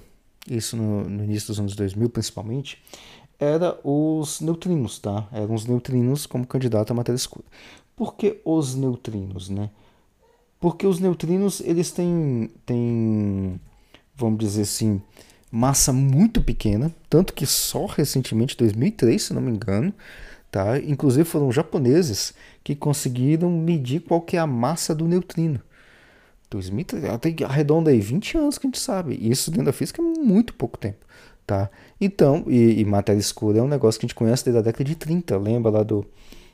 isso 0.48 0.76
no, 0.76 1.04
no, 1.08 1.24
início 1.24 1.48
dos 1.48 1.60
anos 1.60 1.76
2000 1.76 2.08
principalmente, 2.08 2.82
era 3.38 3.78
os 3.84 4.40
neutrinos, 4.40 4.98
tá? 4.98 5.28
Eram 5.32 5.54
os 5.54 5.66
neutrinos 5.66 6.26
como 6.26 6.46
candidato 6.46 6.90
à 6.90 6.94
matéria 6.94 7.16
escura. 7.16 7.44
Por 7.94 8.14
que 8.14 8.40
os 8.44 8.74
neutrinos, 8.74 9.48
né? 9.48 9.70
Porque 10.58 10.86
os 10.86 10.98
neutrinos, 10.98 11.60
eles 11.60 11.90
têm, 11.90 12.50
têm 12.64 13.60
vamos 14.14 14.38
dizer 14.38 14.62
assim, 14.62 15.02
massa 15.50 15.92
muito 15.92 16.40
pequena, 16.40 16.94
tanto 17.10 17.34
que 17.34 17.44
só 17.44 17.86
recentemente, 17.86 18.56
2003, 18.56 19.22
se 19.22 19.34
não 19.34 19.42
me 19.42 19.50
engano, 19.50 19.92
Tá? 20.52 20.78
Inclusive 20.78 21.24
foram 21.24 21.50
japoneses 21.50 22.34
que 22.62 22.76
conseguiram 22.76 23.50
medir 23.50 24.00
qual 24.00 24.20
que 24.20 24.36
é 24.36 24.38
a 24.38 24.46
massa 24.46 24.94
do 24.94 25.08
neutrino. 25.08 25.58
2003, 26.50 27.18
tem 27.18 27.34
arredonda 27.42 27.90
aí 27.90 27.98
20 27.98 28.36
anos 28.36 28.58
que 28.58 28.66
a 28.66 28.68
gente 28.68 28.78
sabe. 28.78 29.18
Isso 29.18 29.50
dentro 29.50 29.64
da 29.64 29.72
física 29.72 30.02
é 30.02 30.04
muito 30.04 30.52
pouco 30.52 30.76
tempo. 30.76 31.06
Tá? 31.46 31.70
Então, 31.98 32.44
e, 32.46 32.80
e 32.80 32.84
matéria 32.84 33.18
escura 33.18 33.60
é 33.60 33.62
um 33.62 33.66
negócio 33.66 33.98
que 33.98 34.04
a 34.04 34.08
gente 34.08 34.14
conhece 34.14 34.44
desde 34.44 34.58
a 34.58 34.62
década 34.62 34.84
de 34.84 34.94
30. 34.94 35.38
Lembra 35.38 35.70
lá 35.70 35.82
do 35.82 36.06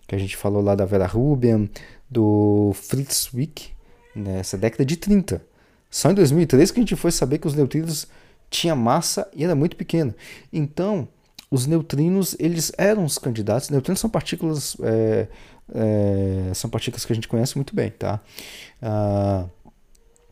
que 0.06 0.14
a 0.14 0.18
gente 0.18 0.37
falou 0.37 0.62
lá 0.62 0.76
da 0.76 0.84
Vera 0.84 1.04
Rubin, 1.04 1.68
do 2.08 2.70
Fritz 2.74 3.34
Wick, 3.34 3.70
nessa 4.14 4.56
década 4.56 4.84
de 4.84 4.96
30. 4.96 5.44
Só 5.90 6.12
em 6.12 6.14
2003 6.14 6.70
que 6.70 6.78
a 6.78 6.82
gente 6.82 6.94
foi 6.94 7.11
saber 7.11 7.38
que 7.38 7.48
os 7.48 7.54
neutrinos 7.54 8.06
tinham 8.48 8.76
massa 8.76 9.28
e 9.34 9.42
era 9.42 9.56
muito 9.56 9.74
pequeno. 9.74 10.14
Então, 10.52 11.08
os 11.50 11.66
neutrinos 11.66 12.37
eles 12.38 12.72
eram 12.76 13.04
os 13.04 13.18
candidatos. 13.18 13.70
Neutrinos 13.70 14.00
são 14.00 14.11
partículas 14.11 14.76
é, 14.82 15.28
é, 15.74 16.50
são 16.54 16.70
partículas 16.70 17.04
que 17.04 17.12
a 17.12 17.14
gente 17.14 17.28
conhece 17.28 17.56
muito 17.56 17.74
bem, 17.74 17.90
tá? 17.90 18.20
Ah, 18.80 19.46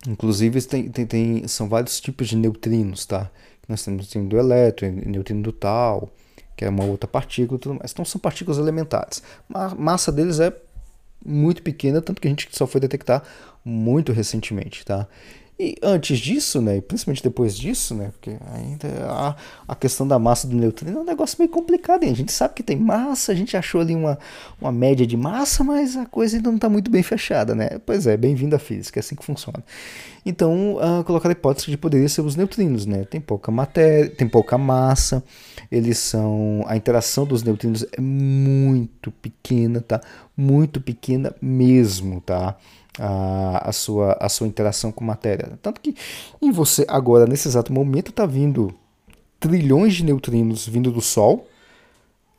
inclusive 0.06 0.60
tem, 0.62 0.88
tem, 0.90 1.06
tem, 1.06 1.48
são 1.48 1.68
vários 1.68 2.00
tipos 2.00 2.28
de 2.28 2.36
neutrinos, 2.36 3.04
tá? 3.06 3.30
Nós 3.68 3.82
temos 3.82 4.02
neutrino 4.02 4.28
do 4.28 4.38
elétron, 4.38 4.90
neutrino 5.06 5.42
do 5.42 5.52
tal, 5.52 6.10
que 6.56 6.64
é 6.64 6.68
uma 6.68 6.84
outra 6.84 7.08
partícula, 7.08 7.58
tudo 7.58 7.74
mais. 7.76 7.92
Então 7.92 8.04
são 8.04 8.20
partículas 8.20 8.58
elementares. 8.58 9.22
A 9.52 9.74
massa 9.74 10.12
deles 10.12 10.40
é 10.40 10.56
muito 11.24 11.62
pequena, 11.62 12.00
tanto 12.00 12.20
que 12.20 12.28
a 12.28 12.30
gente 12.30 12.48
só 12.52 12.66
foi 12.66 12.80
detectar 12.80 13.22
muito 13.64 14.12
recentemente, 14.12 14.84
tá? 14.84 15.08
E 15.58 15.74
antes 15.82 16.18
disso, 16.18 16.60
né, 16.60 16.82
principalmente 16.82 17.22
depois 17.22 17.56
disso, 17.56 17.94
né, 17.94 18.10
porque 18.12 18.36
ainda 18.52 18.88
a, 19.08 19.36
a 19.66 19.74
questão 19.74 20.06
da 20.06 20.18
massa 20.18 20.46
do 20.46 20.54
neutrino 20.54 20.98
é 20.98 21.00
um 21.00 21.04
negócio 21.04 21.36
meio 21.38 21.50
complicado. 21.50 22.02
Hein? 22.02 22.10
A 22.10 22.16
gente 22.16 22.30
sabe 22.30 22.52
que 22.52 22.62
tem 22.62 22.76
massa, 22.76 23.32
a 23.32 23.34
gente 23.34 23.56
achou 23.56 23.80
ali 23.80 23.94
uma, 23.94 24.18
uma 24.60 24.70
média 24.70 25.06
de 25.06 25.16
massa, 25.16 25.64
mas 25.64 25.96
a 25.96 26.04
coisa 26.04 26.36
ainda 26.36 26.50
não 26.50 26.56
está 26.56 26.68
muito 26.68 26.90
bem 26.90 27.02
fechada, 27.02 27.54
né? 27.54 27.78
Pois 27.86 28.06
é, 28.06 28.18
bem-vindo 28.18 28.54
à 28.54 28.58
física, 28.58 28.98
é 28.98 29.00
assim 29.00 29.14
que 29.14 29.24
funciona. 29.24 29.64
Então, 30.26 30.74
uh, 30.74 31.04
colocar 31.04 31.28
a 31.28 31.32
hipótese 31.32 31.70
de 31.70 31.78
poderia 31.78 32.08
ser 32.08 32.20
os 32.20 32.36
neutrinos, 32.36 32.84
né? 32.84 33.04
Tem 33.04 33.20
pouca 33.20 33.50
matéria, 33.50 34.10
tem 34.10 34.28
pouca 34.28 34.58
massa, 34.58 35.22
eles 35.70 35.98
são. 35.98 36.64
A 36.66 36.76
interação 36.76 37.24
dos 37.24 37.44
neutrinos 37.44 37.86
é 37.96 38.00
muito 38.00 39.10
pequena, 39.10 39.80
tá? 39.80 40.00
Muito 40.36 40.80
pequena 40.80 41.32
mesmo, 41.40 42.20
tá? 42.20 42.56
A, 42.98 43.68
a, 43.68 43.72
sua, 43.72 44.16
a 44.20 44.28
sua 44.28 44.46
interação 44.46 44.90
com 44.90 45.04
matéria. 45.04 45.58
Tanto 45.62 45.80
que 45.80 45.94
em 46.40 46.50
você, 46.50 46.84
agora, 46.88 47.26
nesse 47.26 47.48
exato 47.48 47.72
momento, 47.72 48.10
está 48.10 48.26
vindo 48.26 48.74
trilhões 49.38 49.94
de 49.94 50.04
neutrinos 50.04 50.66
vindo 50.66 50.90
do 50.90 51.00
Sol 51.00 51.46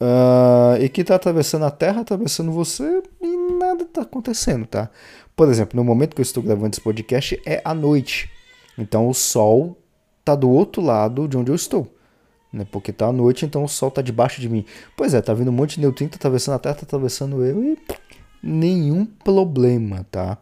uh, 0.02 0.82
e 0.82 0.90
que 0.90 1.02
está 1.02 1.16
atravessando 1.16 1.66
a 1.66 1.72
Terra, 1.72 2.02
atravessando 2.02 2.52
você 2.52 3.04
e 3.22 3.38
nada 3.58 3.84
está 3.84 4.02
acontecendo, 4.02 4.66
tá? 4.66 4.90
Por 5.36 5.50
exemplo, 5.50 5.76
no 5.76 5.84
momento 5.84 6.16
que 6.16 6.22
eu 6.22 6.24
estou 6.24 6.42
gravando 6.42 6.74
esse 6.74 6.82
podcast 6.82 7.40
é 7.46 7.62
à 7.64 7.74
noite. 7.74 8.30
Então 8.78 9.08
o 9.08 9.14
Sol 9.14 9.78
está 10.20 10.36
do 10.36 10.50
outro 10.50 10.82
lado 10.82 11.28
de 11.28 11.38
onde 11.38 11.52
eu 11.52 11.56
estou. 11.56 11.88
Né? 12.52 12.66
Porque 12.72 12.92
está 12.92 13.08
à 13.08 13.12
noite, 13.12 13.46
então 13.46 13.64
o 13.64 13.68
Sol 13.68 13.90
está 13.90 14.02
debaixo 14.02 14.42
de 14.42 14.50
mim. 14.50 14.66
Pois 14.96 15.14
é, 15.14 15.22
tá 15.22 15.34
vindo 15.34 15.50
um 15.50 15.54
monte 15.54 15.76
de 15.76 15.82
neutrino, 15.82 16.10
tá 16.10 16.16
atravessando 16.16 16.56
a 16.56 16.60
Terra, 16.60 16.76
tá 16.76 16.82
atravessando 16.84 17.46
eu 17.46 17.64
e 17.64 17.78
nenhum 18.48 19.06
problema, 19.06 20.06
tá? 20.10 20.38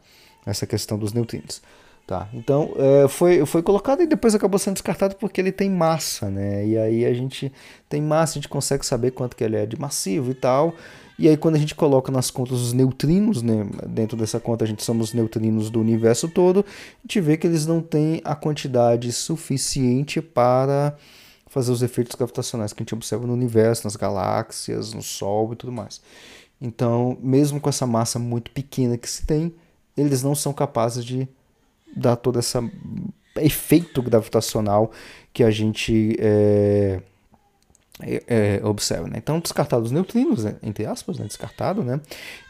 Essa 0.45 0.67
questão 0.67 0.97
dos 0.97 1.11
neutrinos. 1.11 1.61
Tá, 2.07 2.29
então 2.35 2.71
é, 2.77 3.07
foi, 3.07 3.43
foi 3.47 3.63
colocado 3.63 4.03
e 4.03 4.05
depois 4.05 4.35
acabou 4.35 4.59
sendo 4.59 4.75
descartado 4.75 5.15
porque 5.15 5.41
ele 5.41 5.51
tem 5.51 5.71
massa, 5.71 6.29
né? 6.29 6.63
E 6.63 6.77
aí 6.77 7.03
a 7.03 7.11
gente 7.15 7.51
tem 7.89 7.99
massa, 7.99 8.33
a 8.33 8.35
gente 8.35 8.47
consegue 8.47 8.85
saber 8.85 9.09
quanto 9.09 9.35
que 9.35 9.43
ele 9.43 9.55
é 9.55 9.65
de 9.65 9.79
massivo 9.79 10.29
e 10.29 10.35
tal. 10.35 10.75
E 11.17 11.27
aí 11.27 11.35
quando 11.35 11.55
a 11.55 11.57
gente 11.57 11.73
coloca 11.73 12.11
nas 12.11 12.29
contas 12.29 12.59
os 12.59 12.73
neutrinos, 12.73 13.41
né? 13.41 13.67
Dentro 13.87 14.15
dessa 14.15 14.39
conta 14.39 14.65
a 14.65 14.67
gente 14.67 14.83
somos 14.83 15.07
os 15.07 15.13
neutrinos 15.15 15.71
do 15.71 15.81
universo 15.81 16.29
todo, 16.29 16.59
a 16.59 17.01
gente 17.01 17.19
vê 17.21 17.37
que 17.37 17.47
eles 17.47 17.65
não 17.65 17.81
têm 17.81 18.21
a 18.23 18.35
quantidade 18.35 19.11
suficiente 19.11 20.21
para 20.21 20.95
fazer 21.47 21.71
os 21.71 21.81
efeitos 21.81 22.15
gravitacionais 22.15 22.71
que 22.71 22.83
a 22.83 22.83
gente 22.83 22.93
observa 22.93 23.25
no 23.25 23.33
universo, 23.33 23.85
nas 23.85 23.95
galáxias, 23.95 24.93
no 24.93 25.01
Sol 25.01 25.53
e 25.53 25.55
tudo 25.55 25.71
mais. 25.71 25.99
Então, 26.59 27.17
mesmo 27.21 27.59
com 27.59 27.69
essa 27.69 27.85
massa 27.85 28.17
muito 28.17 28.51
pequena 28.51 28.97
que 28.97 29.09
se 29.09 29.25
tem, 29.25 29.53
eles 29.95 30.23
não 30.23 30.35
são 30.35 30.53
capazes 30.53 31.03
de 31.03 31.27
dar 31.95 32.15
toda 32.15 32.39
essa 32.39 32.61
efeito 33.37 34.01
gravitacional 34.01 34.91
que 35.33 35.43
a 35.43 35.51
gente 35.51 36.15
é, 36.19 37.01
é, 38.01 38.61
observa. 38.63 39.07
Né? 39.07 39.15
Então, 39.17 39.39
descartados 39.39 39.91
neutrinos, 39.91 40.43
né? 40.43 40.55
entre 40.63 40.85
aspas, 40.85 41.17
né? 41.17 41.25
descartado, 41.25 41.83
né? 41.83 41.99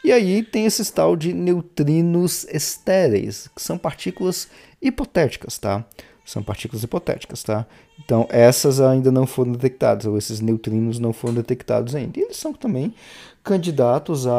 E 0.04 0.12
aí 0.12 0.42
tem 0.42 0.66
esse 0.66 0.92
tal 0.92 1.16
de 1.16 1.32
neutrinos 1.32 2.44
estéreis, 2.44 3.48
que 3.54 3.62
são 3.62 3.76
partículas 3.76 4.48
hipotéticas, 4.80 5.58
tá? 5.58 5.84
São 6.26 6.42
partículas 6.42 6.82
hipotéticas, 6.82 7.42
tá? 7.44 7.64
Então, 8.04 8.26
essas 8.30 8.80
ainda 8.80 9.12
não 9.12 9.26
foram 9.26 9.52
detectadas, 9.52 10.04
ou 10.06 10.18
esses 10.18 10.40
neutrinos 10.40 10.98
não 10.98 11.12
foram 11.12 11.34
detectados 11.34 11.94
ainda. 11.94 12.18
E 12.18 12.22
eles 12.24 12.36
são 12.36 12.52
também 12.52 12.92
candidatos 13.44 14.26
a, 14.26 14.32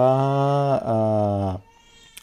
a, 0.83 1.59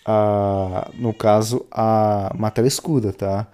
a 0.04 0.90
no 0.94 1.14
caso, 1.14 1.64
a 1.70 2.30
matéria 2.38 2.68
escura, 2.68 3.12
tá? 3.12 3.48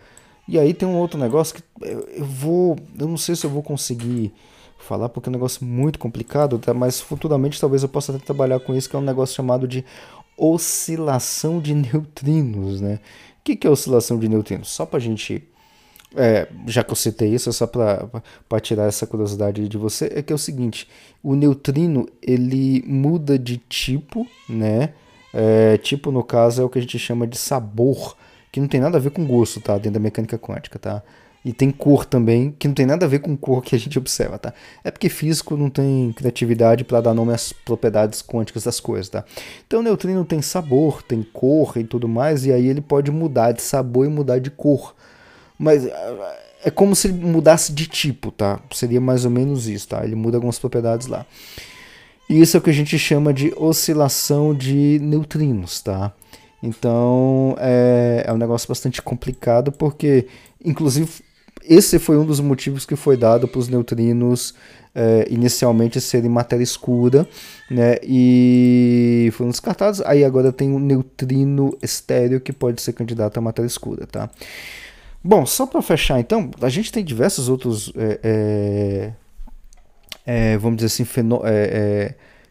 E 0.49 0.59
aí 0.59 0.75
tem 0.75 0.89
um 0.89 0.97
outro 0.97 1.19
negócio 1.19 1.55
que 1.55 1.63
eu, 1.81 2.25
vou, 2.25 2.77
eu 2.99 3.07
não 3.07 3.17
sei 3.17 3.37
se 3.37 3.47
eu 3.47 3.51
vou 3.51 3.63
conseguir 3.63 4.35
falar 4.81 5.09
porque 5.09 5.29
é 5.29 5.31
um 5.31 5.33
negócio 5.33 5.65
muito 5.65 5.97
complicado, 5.97 6.59
tá? 6.59 6.75
mas 6.75 7.01
futuramente 7.01 7.61
talvez 7.61 7.85
eu 7.85 7.89
possa 7.89 8.13
até 8.13 8.25
trabalhar 8.25 8.59
com 8.59 8.75
isso, 8.75 8.91
que 8.91 8.97
é 8.97 8.99
um 8.99 9.03
negócio 9.03 9.37
chamado 9.37 9.69
de 9.69 9.85
oscilação 10.37 11.61
de 11.61 11.73
neutrinos. 11.73 12.81
Né? 12.81 12.99
O 13.41 13.45
que, 13.45 13.55
que 13.55 13.67
é 13.67 13.71
oscilação 13.71 14.19
de 14.19 14.29
neutrinos? 14.29 14.71
Só 14.71 14.85
para 14.85 14.97
a 14.97 15.01
gente. 15.01 15.47
É, 16.17 16.49
já 16.67 16.83
que 16.83 16.91
eu 16.91 16.97
citei 16.97 17.33
isso, 17.35 17.49
é 17.49 17.53
só 17.53 17.67
para 17.67 18.61
tirar 18.61 18.87
essa 18.87 19.07
curiosidade 19.07 19.69
de 19.69 19.79
você, 19.79 20.11
é 20.15 20.23
que 20.23 20.33
é 20.33 20.37
o 20.37 20.39
seguinte: 20.39 20.89
o 21.23 21.35
neutrino 21.35 22.09
ele 22.21 22.83
muda 22.87 23.39
de 23.39 23.57
tipo, 23.57 24.27
né? 24.49 24.93
É, 25.33 25.79
tipo, 25.79 26.11
no 26.11 26.25
caso, 26.25 26.61
é 26.61 26.65
o 26.65 26.69
que 26.69 26.79
a 26.79 26.83
gente 26.83 26.99
chama 26.99 27.27
de 27.27 27.39
sabor, 27.39 28.17
que 28.51 28.61
não 28.61 28.67
tem 28.67 28.81
nada 28.81 28.97
a 28.99 29.01
ver 29.01 29.11
com 29.11 29.25
gosto, 29.25 29.61
tá? 29.61 29.75
Dentro 29.75 29.93
da 29.93 30.01
mecânica 30.01 30.37
quântica, 30.37 30.79
tá? 30.79 31.03
E 31.45 31.53
tem 31.53 31.71
cor 31.71 32.05
também, 32.05 32.55
que 32.59 32.69
não 32.69 32.75
tem 32.75 32.85
nada 32.85 33.07
a 33.07 33.09
ver 33.09 33.21
com 33.21 33.35
cor 33.37 33.63
que 33.63 33.75
a 33.75 33.79
gente 33.79 33.97
observa, 33.99 34.39
tá? 34.39 34.53
É 34.85 34.91
porque 34.91 35.09
físico 35.09 35.57
não 35.57 35.71
tem 35.71 36.13
criatividade 36.13 36.85
para 36.85 37.01
dar 37.01 37.15
nome 37.15 37.33
às 37.33 37.53
propriedades 37.53 38.21
quânticas 38.21 38.65
das 38.65 38.79
coisas, 38.79 39.09
tá? 39.09 39.25
Então 39.67 39.81
o 39.81 39.83
neutrino 39.83 40.25
tem 40.25 40.43
sabor, 40.43 41.03
tem 41.03 41.23
cor 41.23 41.79
e 41.79 41.85
tudo 41.85 42.07
mais, 42.07 42.45
e 42.45 42.53
aí 42.53 42.67
ele 42.67 42.83
pode 42.83 43.11
mudar 43.11 43.53
de 43.53 43.63
sabor 43.63 44.05
e 44.05 44.09
mudar 44.11 44.39
de 44.39 44.51
cor. 44.51 44.95
Mas 45.61 45.85
é, 45.85 46.39
é 46.65 46.71
como 46.71 46.97
se 46.97 47.09
ele 47.09 47.23
mudasse 47.23 47.71
de 47.71 47.87
tipo, 47.87 48.31
tá? 48.31 48.59
Seria 48.73 48.99
mais 48.99 49.27
ou 49.27 49.31
menos 49.31 49.69
isso, 49.69 49.89
tá? 49.89 50.03
Ele 50.03 50.15
muda 50.15 50.39
algumas 50.39 50.59
propriedades 50.59 51.07
lá. 51.07 51.27
E 52.31 52.41
isso 52.41 52.57
é 52.57 52.61
o 52.61 52.63
que 52.63 52.71
a 52.71 52.73
gente 52.73 52.99
chama 52.99 53.31
de 53.31 53.53
oscilação 53.55 54.55
de 54.55 54.99
neutrinos, 55.03 55.83
tá? 55.83 56.15
Então 56.63 57.55
é, 57.59 58.25
é 58.27 58.33
um 58.33 58.39
negócio 58.39 58.67
bastante 58.67 59.03
complicado 59.03 59.71
porque, 59.71 60.27
inclusive, 60.65 61.11
esse 61.63 61.99
foi 61.99 62.17
um 62.17 62.25
dos 62.25 62.41
motivos 62.41 62.87
que 62.87 62.97
foi 62.97 63.19
dado 63.19 63.47
para 63.47 63.59
os 63.59 63.69
neutrinos 63.69 64.55
é, 64.95 65.27
inicialmente 65.31 66.01
serem 66.01 66.31
matéria 66.31 66.65
escura, 66.65 67.29
né? 67.71 67.99
E 68.03 69.29
foram 69.35 69.51
descartados. 69.51 70.01
Aí 70.07 70.25
agora 70.25 70.53
tem 70.53 70.73
um 70.73 70.79
neutrino 70.79 71.77
estéreo 71.83 72.41
que 72.41 72.51
pode 72.51 72.81
ser 72.81 72.95
candidato 72.95 73.37
a 73.37 73.43
matéria 73.43 73.67
escura, 73.67 74.07
tá? 74.07 74.31
Bom, 75.23 75.45
só 75.45 75.67
para 75.67 75.83
fechar 75.83 76.19
então, 76.19 76.51
a 76.63 76.69
gente 76.69 76.91
tem 76.91 77.05
diversos 77.05 77.49
outros, 77.49 77.93
é, 77.97 79.13
é, 80.27 80.57
vamos 80.59 80.77
dizer 80.79 80.87
assim, 80.87 81.05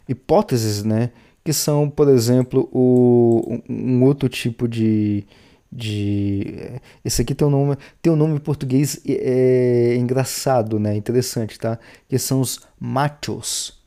hipóteses, 0.08 0.84
né? 0.84 1.12
Que 1.44 1.54
são, 1.54 1.90
por 1.90 2.10
exemplo, 2.10 2.70
o, 2.72 3.62
um 3.68 4.04
outro 4.04 4.30
tipo 4.30 4.68
de, 4.68 5.26
de 5.72 6.80
esse 7.04 7.22
aqui 7.22 7.34
tem 7.34 7.48
um 7.48 7.52
nome 7.52 7.78
tem 8.02 8.12
um 8.12 8.16
nome 8.16 8.36
em 8.36 8.40
português 8.40 9.00
é, 9.08 9.94
é, 9.94 9.96
engraçado 9.96 10.80
né? 10.80 10.96
Interessante 10.96 11.58
tá? 11.58 11.80
Que 12.08 12.18
são 12.18 12.42
os 12.42 12.60
machos. 12.80 13.80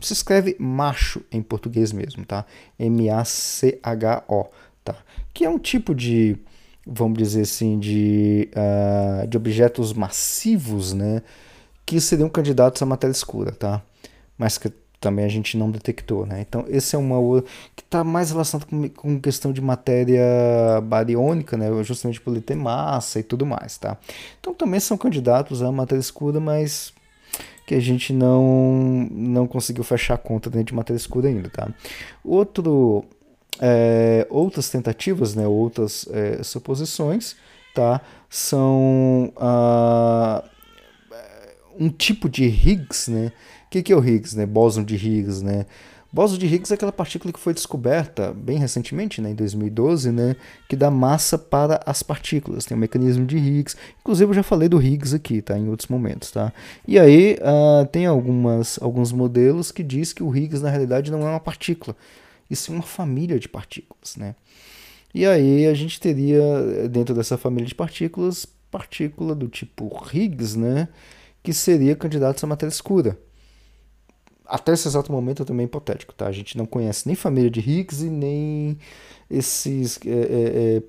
Se 0.00 0.12
escreve 0.12 0.54
macho 0.58 1.22
em 1.32 1.42
português 1.42 1.92
mesmo 1.92 2.24
tá? 2.24 2.46
M 2.78 3.10
A 3.10 3.24
C 3.24 3.78
H 3.82 4.24
O 4.28 4.46
tá? 4.84 4.96
Que 5.34 5.44
é 5.44 5.50
um 5.50 5.58
tipo 5.58 5.94
de 5.94 6.36
vamos 6.86 7.18
dizer 7.18 7.42
assim 7.42 7.78
de 7.78 8.48
uh, 8.52 9.26
de 9.26 9.36
objetos 9.36 9.92
massivos 9.92 10.92
né 10.92 11.22
que 11.84 12.00
seriam 12.00 12.28
candidatos 12.28 12.80
à 12.82 12.86
matéria 12.86 13.12
escura 13.12 13.52
tá 13.52 13.82
mas 14.38 14.56
que 14.56 14.72
também 15.00 15.24
a 15.24 15.28
gente 15.28 15.56
não 15.56 15.70
detectou, 15.70 16.26
né? 16.26 16.42
Então 16.46 16.64
esse 16.68 16.94
é 16.94 16.98
uma 16.98 17.42
que 17.74 17.82
está 17.82 18.04
mais 18.04 18.30
relacionado 18.30 18.66
com, 18.68 18.88
com 18.90 19.20
questão 19.20 19.50
de 19.50 19.60
matéria 19.60 20.22
bariônica, 20.82 21.56
né? 21.56 21.66
Justamente 21.82 22.20
por 22.20 22.32
ele 22.32 22.42
ter 22.42 22.54
massa 22.54 23.18
e 23.18 23.22
tudo 23.22 23.46
mais, 23.46 23.78
tá? 23.78 23.96
Então 24.38 24.52
também 24.52 24.78
são 24.78 24.98
candidatos 24.98 25.62
à 25.62 25.72
matéria 25.72 26.00
escura, 26.00 26.38
mas 26.38 26.92
que 27.66 27.74
a 27.74 27.80
gente 27.80 28.12
não 28.12 29.08
não 29.10 29.46
conseguiu 29.46 29.82
fechar 29.82 30.14
a 30.14 30.18
conta 30.18 30.50
dentro 30.50 30.66
de 30.66 30.74
matéria 30.74 30.98
escura 30.98 31.28
ainda, 31.28 31.48
tá? 31.48 31.68
Outro 32.22 33.04
é, 33.60 34.26
outras 34.30 34.70
tentativas, 34.70 35.34
né? 35.34 35.46
Outras 35.46 36.08
é, 36.10 36.42
suposições, 36.42 37.36
tá? 37.74 38.00
São 38.28 39.32
uh, 39.36 40.42
um 41.78 41.90
tipo 41.90 42.28
de 42.28 42.44
Higgs, 42.44 43.10
né? 43.10 43.32
O 43.66 43.70
que, 43.70 43.82
que 43.82 43.92
é 43.92 43.96
o 43.96 44.04
Higgs, 44.04 44.36
né? 44.36 44.46
Bóson 44.46 44.82
de 44.82 44.94
Higgs, 44.96 45.44
né? 45.44 45.66
Bóson 46.12 46.38
de 46.38 46.46
Higgs 46.46 46.72
é 46.72 46.74
aquela 46.74 46.90
partícula 46.90 47.32
que 47.32 47.38
foi 47.38 47.54
descoberta 47.54 48.32
bem 48.32 48.58
recentemente, 48.58 49.20
né, 49.20 49.30
em 49.30 49.34
2012, 49.34 50.10
né, 50.10 50.34
que 50.68 50.74
dá 50.74 50.90
massa 50.90 51.38
para 51.38 51.80
as 51.86 52.02
partículas. 52.02 52.64
Tem 52.64 52.76
o 52.76 52.80
mecanismo 52.80 53.24
de 53.24 53.36
Higgs. 53.36 53.76
Inclusive 54.00 54.30
eu 54.30 54.34
já 54.34 54.42
falei 54.42 54.68
do 54.68 54.82
Higgs 54.82 55.14
aqui, 55.14 55.40
tá, 55.40 55.56
em 55.56 55.68
outros 55.68 55.88
momentos, 55.88 56.32
tá? 56.32 56.52
E 56.86 56.98
aí 56.98 57.38
uh, 57.40 57.86
tem 57.86 58.06
algumas, 58.06 58.76
alguns 58.82 59.12
modelos 59.12 59.70
que 59.70 59.84
diz 59.84 60.12
que 60.12 60.22
o 60.22 60.34
Higgs 60.34 60.60
na 60.60 60.68
realidade 60.68 61.12
não 61.12 61.20
é 61.20 61.30
uma 61.30 61.38
partícula, 61.38 61.96
isso 62.50 62.72
é 62.72 62.74
uma 62.74 62.82
família 62.82 63.38
de 63.38 63.48
partículas, 63.48 64.16
né? 64.16 64.34
E 65.14 65.24
aí 65.26 65.66
a 65.66 65.74
gente 65.74 66.00
teria 66.00 66.88
dentro 66.88 67.14
dessa 67.14 67.38
família 67.38 67.66
de 67.66 67.74
partículas 67.74 68.46
partícula 68.70 69.34
do 69.34 69.48
tipo 69.48 69.90
Higgs, 70.12 70.56
né, 70.56 70.88
que 71.42 71.52
seria 71.52 71.96
candidato 71.96 72.44
a 72.44 72.46
matéria 72.46 72.72
escura 72.72 73.18
até 74.50 74.72
esse 74.72 74.88
exato 74.88 75.12
momento 75.12 75.42
é 75.42 75.46
também 75.46 75.64
hipotético, 75.64 76.12
tá? 76.12 76.26
A 76.26 76.32
gente 76.32 76.58
não 76.58 76.66
conhece 76.66 77.06
nem 77.06 77.14
família 77.14 77.48
de 77.48 77.60
Higgs 77.60 78.04
e 78.04 78.10
nem 78.10 78.76
esses, 79.30 79.98
é, 80.04 80.10
é, 80.10 80.14
é, 80.76 80.82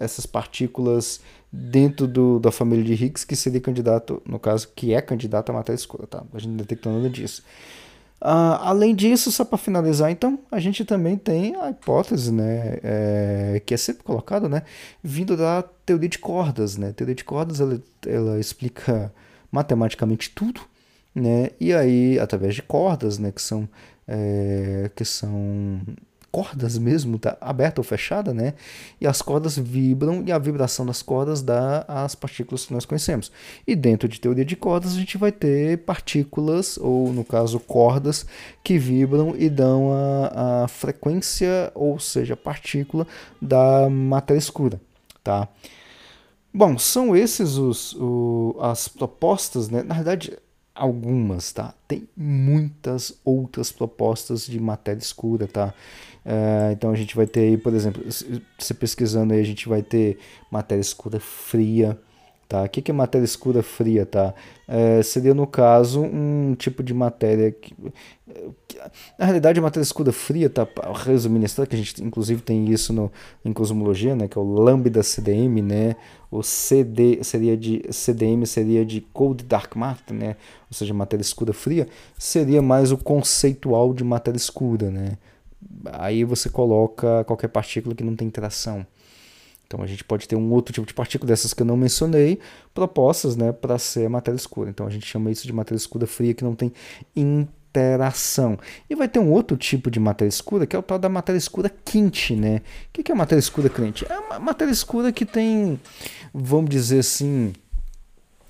essas 0.00 0.26
partículas 0.26 1.20
dentro 1.50 2.08
do, 2.08 2.40
da 2.40 2.50
família 2.50 2.84
de 2.84 2.92
Higgs 2.92 3.24
que 3.24 3.36
seria 3.36 3.60
candidato, 3.60 4.20
no 4.26 4.40
caso, 4.40 4.68
que 4.74 4.92
é 4.92 5.00
candidato 5.00 5.50
à 5.50 5.52
matéria 5.52 5.78
escura, 5.78 6.08
tá? 6.08 6.24
A 6.34 6.38
gente 6.38 6.50
não 6.50 6.56
detectou 6.56 6.92
nada 6.92 7.08
disso. 7.08 7.44
Uh, 8.24 8.56
além 8.62 8.94
disso, 8.94 9.30
só 9.30 9.44
para 9.44 9.58
finalizar, 9.58 10.10
então, 10.10 10.38
a 10.50 10.58
gente 10.58 10.82
também 10.82 11.14
tem 11.14 11.54
a 11.56 11.68
hipótese, 11.68 12.32
né, 12.32 12.78
é, 12.82 13.62
que 13.66 13.74
é 13.74 13.76
sempre 13.76 14.02
colocada, 14.02 14.48
né, 14.48 14.62
vindo 15.02 15.36
da 15.36 15.62
teoria 15.84 16.08
de 16.08 16.18
cordas, 16.18 16.78
né. 16.78 16.88
A 16.88 16.92
teoria 16.94 17.14
de 17.14 17.22
cordas 17.22 17.60
ela, 17.60 17.78
ela 18.06 18.40
explica 18.40 19.12
matematicamente 19.52 20.30
tudo, 20.30 20.62
né? 21.14 21.50
E 21.60 21.72
aí, 21.72 22.18
através 22.18 22.54
de 22.54 22.62
cordas, 22.62 23.18
né? 23.18 23.30
Que 23.30 23.40
são, 23.40 23.68
é, 24.08 24.90
que 24.96 25.04
são 25.04 25.80
cordas 26.34 26.76
mesmo, 26.76 27.16
tá 27.16 27.38
aberta 27.40 27.80
ou 27.80 27.84
fechada, 27.84 28.34
né? 28.34 28.54
E 29.00 29.06
as 29.06 29.22
cordas 29.22 29.56
vibram 29.56 30.24
e 30.26 30.32
a 30.32 30.38
vibração 30.38 30.84
das 30.84 31.00
cordas 31.00 31.40
dá 31.40 31.84
as 31.86 32.16
partículas 32.16 32.66
que 32.66 32.74
nós 32.74 32.84
conhecemos. 32.84 33.30
E 33.64 33.76
dentro 33.76 34.08
de 34.08 34.20
teoria 34.20 34.44
de 34.44 34.56
cordas 34.56 34.94
a 34.94 34.98
gente 34.98 35.16
vai 35.16 35.30
ter 35.30 35.78
partículas, 35.84 36.76
ou 36.76 37.12
no 37.12 37.24
caso 37.24 37.60
cordas, 37.60 38.26
que 38.64 38.76
vibram 38.76 39.36
e 39.38 39.48
dão 39.48 39.92
a, 39.92 40.64
a 40.64 40.68
frequência, 40.68 41.70
ou 41.72 42.00
seja, 42.00 42.34
partícula 42.34 43.06
da 43.40 43.88
matéria 43.88 44.40
escura, 44.40 44.80
tá? 45.22 45.46
Bom, 46.52 46.76
são 46.76 47.16
esses 47.16 47.54
os, 47.54 47.94
o, 47.94 48.56
as 48.60 48.88
propostas, 48.88 49.68
né? 49.68 49.84
Na 49.84 49.94
verdade, 49.94 50.36
algumas, 50.74 51.52
tá? 51.52 51.74
Tem 51.86 52.08
muitas 52.16 53.18
outras 53.24 53.70
propostas 53.70 54.46
de 54.46 54.58
matéria 54.58 54.98
escura, 54.98 55.46
tá? 55.46 55.72
Uh, 56.24 56.72
então 56.72 56.90
a 56.90 56.96
gente 56.96 57.14
vai 57.14 57.26
ter 57.26 57.40
aí, 57.40 57.56
por 57.56 57.74
exemplo, 57.74 58.02
se 58.10 58.74
pesquisando 58.74 59.34
aí, 59.34 59.40
a 59.40 59.44
gente 59.44 59.68
vai 59.68 59.82
ter 59.82 60.18
matéria 60.50 60.80
escura 60.80 61.20
fria, 61.20 61.98
tá? 62.48 62.62
O 62.62 62.68
que, 62.68 62.82
que 62.82 62.90
é 62.90 62.94
matéria 62.94 63.24
escura 63.24 63.62
fria, 63.62 64.06
tá? 64.06 64.34
Uh, 64.68 65.02
seria, 65.02 65.34
no 65.34 65.46
caso, 65.46 66.00
um 66.02 66.54
tipo 66.54 66.82
de 66.82 66.94
matéria 66.94 67.52
que, 67.52 67.74
na 69.18 69.24
realidade, 69.26 69.58
a 69.58 69.62
matéria 69.62 69.84
escura 69.84 70.12
fria, 70.12 70.48
tá? 70.50 70.66
Resumindo 71.04 71.46
a 71.46 71.66
que 71.66 71.74
a 71.74 71.78
gente 71.78 72.02
inclusive 72.02 72.42
tem 72.42 72.70
isso 72.70 72.92
no, 72.92 73.10
em 73.44 73.52
cosmologia, 73.52 74.16
né? 74.16 74.28
Que 74.28 74.38
é 74.38 74.40
o 74.40 74.44
lambda 74.44 75.02
CDM, 75.02 75.62
né? 75.62 75.96
O 76.30 76.42
CD 76.42 77.22
seria 77.22 77.56
de 77.56 77.82
CDM 77.90 78.44
seria 78.46 78.84
de 78.84 79.00
cold 79.00 79.44
dark 79.44 79.76
matter, 79.76 80.16
né? 80.16 80.36
Ou 80.70 80.76
seja, 80.76 80.92
matéria 80.92 81.22
escura 81.22 81.52
fria, 81.52 81.86
seria 82.18 82.60
mais 82.60 82.90
o 82.90 82.98
conceitual 82.98 83.94
de 83.94 84.02
matéria 84.02 84.38
escura, 84.38 84.90
né? 84.90 85.18
Aí 85.92 86.24
você 86.24 86.48
coloca 86.48 87.24
qualquer 87.24 87.48
partícula 87.48 87.94
que 87.94 88.04
não 88.04 88.16
tem 88.16 88.26
interação. 88.26 88.86
Então 89.66 89.82
a 89.82 89.86
gente 89.86 90.04
pode 90.04 90.28
ter 90.28 90.36
um 90.36 90.52
outro 90.52 90.72
tipo 90.72 90.86
de 90.86 90.94
partícula 90.94 91.28
dessas 91.28 91.54
que 91.54 91.62
eu 91.62 91.66
não 91.66 91.76
mencionei, 91.76 92.38
propostas 92.72 93.36
né, 93.36 93.52
para 93.52 93.78
ser 93.78 94.08
matéria 94.08 94.36
escura. 94.36 94.70
Então 94.70 94.86
a 94.86 94.90
gente 94.90 95.06
chama 95.06 95.30
isso 95.30 95.46
de 95.46 95.52
matéria 95.52 95.76
escura 95.76 96.06
fria 96.06 96.34
que 96.34 96.44
não 96.44 96.54
tem 96.54 96.72
interação. 97.16 98.58
E 98.88 98.94
vai 98.94 99.08
ter 99.08 99.18
um 99.18 99.30
outro 99.30 99.56
tipo 99.56 99.90
de 99.90 99.98
matéria 99.98 100.28
escura 100.28 100.66
que 100.66 100.76
é 100.76 100.78
o 100.78 100.82
tal 100.82 100.98
da 100.98 101.08
matéria 101.08 101.38
escura 101.38 101.70
quente. 101.84 102.36
Né? 102.36 102.60
O 102.88 103.02
que 103.02 103.10
é 103.10 103.14
a 103.14 103.18
matéria 103.18 103.40
escura 103.40 103.68
quente? 103.68 104.06
É 104.08 104.18
uma 104.18 104.38
matéria 104.38 104.72
escura 104.72 105.10
que 105.10 105.24
tem, 105.24 105.80
vamos 106.32 106.70
dizer 106.70 107.00
assim, 107.00 107.52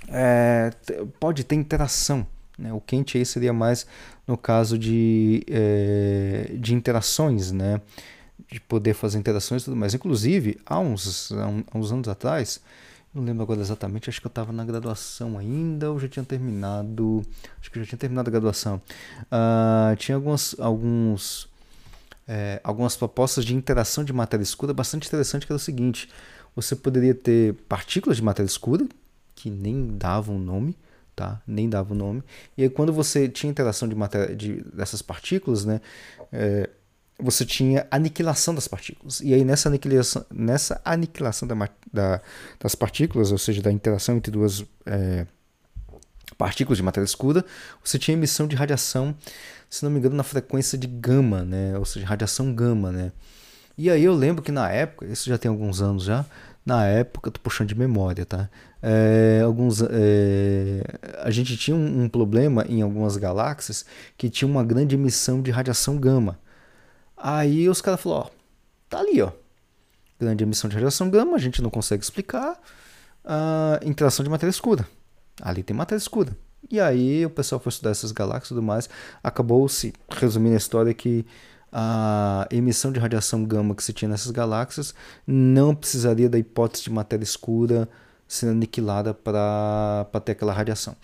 é, 0.08 0.70
pode 1.18 1.44
ter 1.44 1.54
interação. 1.54 2.26
Né? 2.58 2.72
O 2.72 2.80
quente 2.80 3.18
aí 3.18 3.24
seria 3.24 3.52
mais 3.52 3.86
no 4.26 4.36
caso 4.36 4.78
de, 4.78 5.44
é, 5.48 6.52
de 6.54 6.74
interações, 6.74 7.52
né? 7.52 7.80
De 8.50 8.60
poder 8.60 8.94
fazer 8.94 9.18
interações 9.18 9.62
e 9.62 9.64
tudo 9.66 9.76
mais. 9.76 9.94
Inclusive, 9.94 10.58
há 10.66 10.78
uns, 10.78 11.32
há 11.32 11.78
uns 11.78 11.92
anos 11.92 12.08
atrás, 12.08 12.60
não 13.14 13.22
lembro 13.22 13.44
agora 13.44 13.60
exatamente, 13.60 14.10
acho 14.10 14.20
que 14.20 14.26
eu 14.26 14.30
estava 14.30 14.52
na 14.52 14.64
graduação 14.64 15.38
ainda 15.38 15.90
ou 15.92 16.00
já 16.00 16.08
tinha 16.08 16.24
terminado. 16.24 17.22
Acho 17.60 17.70
que 17.70 17.78
já 17.78 17.86
tinha 17.86 17.98
terminado 17.98 18.28
a 18.28 18.32
graduação. 18.32 18.82
Uh, 19.22 19.94
tinha 19.96 20.16
alguns, 20.16 20.58
alguns, 20.58 21.48
é, 22.26 22.60
algumas 22.64 22.96
propostas 22.96 23.44
de 23.44 23.54
interação 23.54 24.02
de 24.02 24.12
matéria 24.12 24.42
escura 24.42 24.74
bastante 24.74 25.06
interessante, 25.06 25.46
que 25.46 25.52
era 25.52 25.56
o 25.56 25.60
seguinte: 25.60 26.10
você 26.56 26.74
poderia 26.74 27.14
ter 27.14 27.54
partículas 27.68 28.16
de 28.16 28.22
matéria 28.22 28.48
escura, 28.48 28.84
que 29.36 29.48
nem 29.48 29.96
davam 29.96 30.36
nome, 30.36 30.76
tá? 31.14 31.40
Nem 31.46 31.68
davam 31.68 31.96
nome. 31.96 32.22
E 32.58 32.64
aí, 32.64 32.68
quando 32.68 32.92
você 32.92 33.28
tinha 33.28 33.48
interação 33.48 33.88
de 33.88 33.94
matéria 33.94 34.34
de, 34.34 34.60
dessas 34.72 35.02
partículas, 35.02 35.64
né? 35.64 35.80
É, 36.32 36.68
você 37.18 37.44
tinha 37.44 37.86
aniquilação 37.90 38.54
das 38.54 38.66
partículas. 38.66 39.20
E 39.20 39.32
aí, 39.32 39.44
nessa 39.44 39.68
aniquilação, 39.68 40.24
nessa 40.32 40.80
aniquilação 40.84 41.46
da, 41.46 41.54
da, 41.92 42.20
das 42.58 42.74
partículas, 42.74 43.30
ou 43.30 43.38
seja, 43.38 43.62
da 43.62 43.70
interação 43.70 44.16
entre 44.16 44.32
duas 44.32 44.64
é, 44.84 45.26
partículas 46.36 46.76
de 46.76 46.82
matéria 46.82 47.04
escura, 47.04 47.44
você 47.84 47.98
tinha 47.98 48.16
emissão 48.16 48.46
de 48.46 48.56
radiação, 48.56 49.14
se 49.70 49.84
não 49.84 49.90
me 49.90 49.98
engano, 49.98 50.16
na 50.16 50.22
frequência 50.22 50.76
de 50.76 50.86
gama, 50.86 51.44
né? 51.44 51.78
ou 51.78 51.84
seja, 51.84 52.06
radiação 52.06 52.52
gama. 52.52 52.90
Né? 52.90 53.12
E 53.78 53.90
aí 53.90 54.04
eu 54.04 54.14
lembro 54.14 54.42
que 54.42 54.52
na 54.52 54.70
época, 54.70 55.06
isso 55.06 55.28
já 55.28 55.38
tem 55.38 55.48
alguns 55.48 55.80
anos 55.80 56.04
já, 56.04 56.26
na 56.66 56.86
época, 56.86 57.30
tô 57.30 57.40
puxando 57.40 57.68
de 57.68 57.74
memória, 57.74 58.24
tá? 58.24 58.48
É, 58.82 59.42
alguns, 59.44 59.82
é, 59.82 60.82
a 61.22 61.30
gente 61.30 61.58
tinha 61.58 61.76
um, 61.76 62.04
um 62.04 62.08
problema 62.08 62.64
em 62.66 62.80
algumas 62.80 63.18
galáxias 63.18 63.84
que 64.16 64.30
tinha 64.30 64.48
uma 64.48 64.64
grande 64.64 64.94
emissão 64.94 65.42
de 65.42 65.50
radiação 65.50 65.98
gama. 65.98 66.38
Aí 67.26 67.70
os 67.70 67.80
caras 67.80 68.02
falaram, 68.02 68.26
ó, 68.26 68.30
tá 68.86 68.98
ali, 68.98 69.22
ó. 69.22 69.32
Grande 70.20 70.44
emissão 70.44 70.68
de 70.68 70.76
radiação 70.76 71.08
gama, 71.08 71.36
a 71.36 71.38
gente 71.38 71.62
não 71.62 71.70
consegue 71.70 72.04
explicar. 72.04 72.60
Uh, 73.24 73.88
interação 73.88 74.22
de 74.22 74.28
matéria 74.28 74.50
escura. 74.50 74.86
Ali 75.40 75.62
tem 75.62 75.74
matéria 75.74 75.98
escura. 75.98 76.36
E 76.70 76.78
aí 76.78 77.24
o 77.24 77.30
pessoal 77.30 77.58
foi 77.58 77.70
estudar 77.70 77.92
essas 77.92 78.12
galáxias 78.12 78.44
e 78.44 78.48
tudo 78.48 78.62
mais. 78.62 78.90
Acabou-se, 79.22 79.94
resumindo 80.10 80.52
a 80.52 80.58
história, 80.58 80.92
que 80.92 81.24
a 81.72 82.46
emissão 82.50 82.92
de 82.92 83.00
radiação 83.00 83.42
gama 83.42 83.74
que 83.74 83.82
se 83.82 83.94
tinha 83.94 84.10
nessas 84.10 84.30
galáxias 84.30 84.94
não 85.26 85.74
precisaria 85.74 86.28
da 86.28 86.38
hipótese 86.38 86.84
de 86.84 86.90
matéria 86.90 87.24
escura 87.24 87.88
sendo 88.28 88.52
aniquilada 88.52 89.14
para 89.14 90.06
ter 90.22 90.32
aquela 90.32 90.52
radiação. 90.52 90.94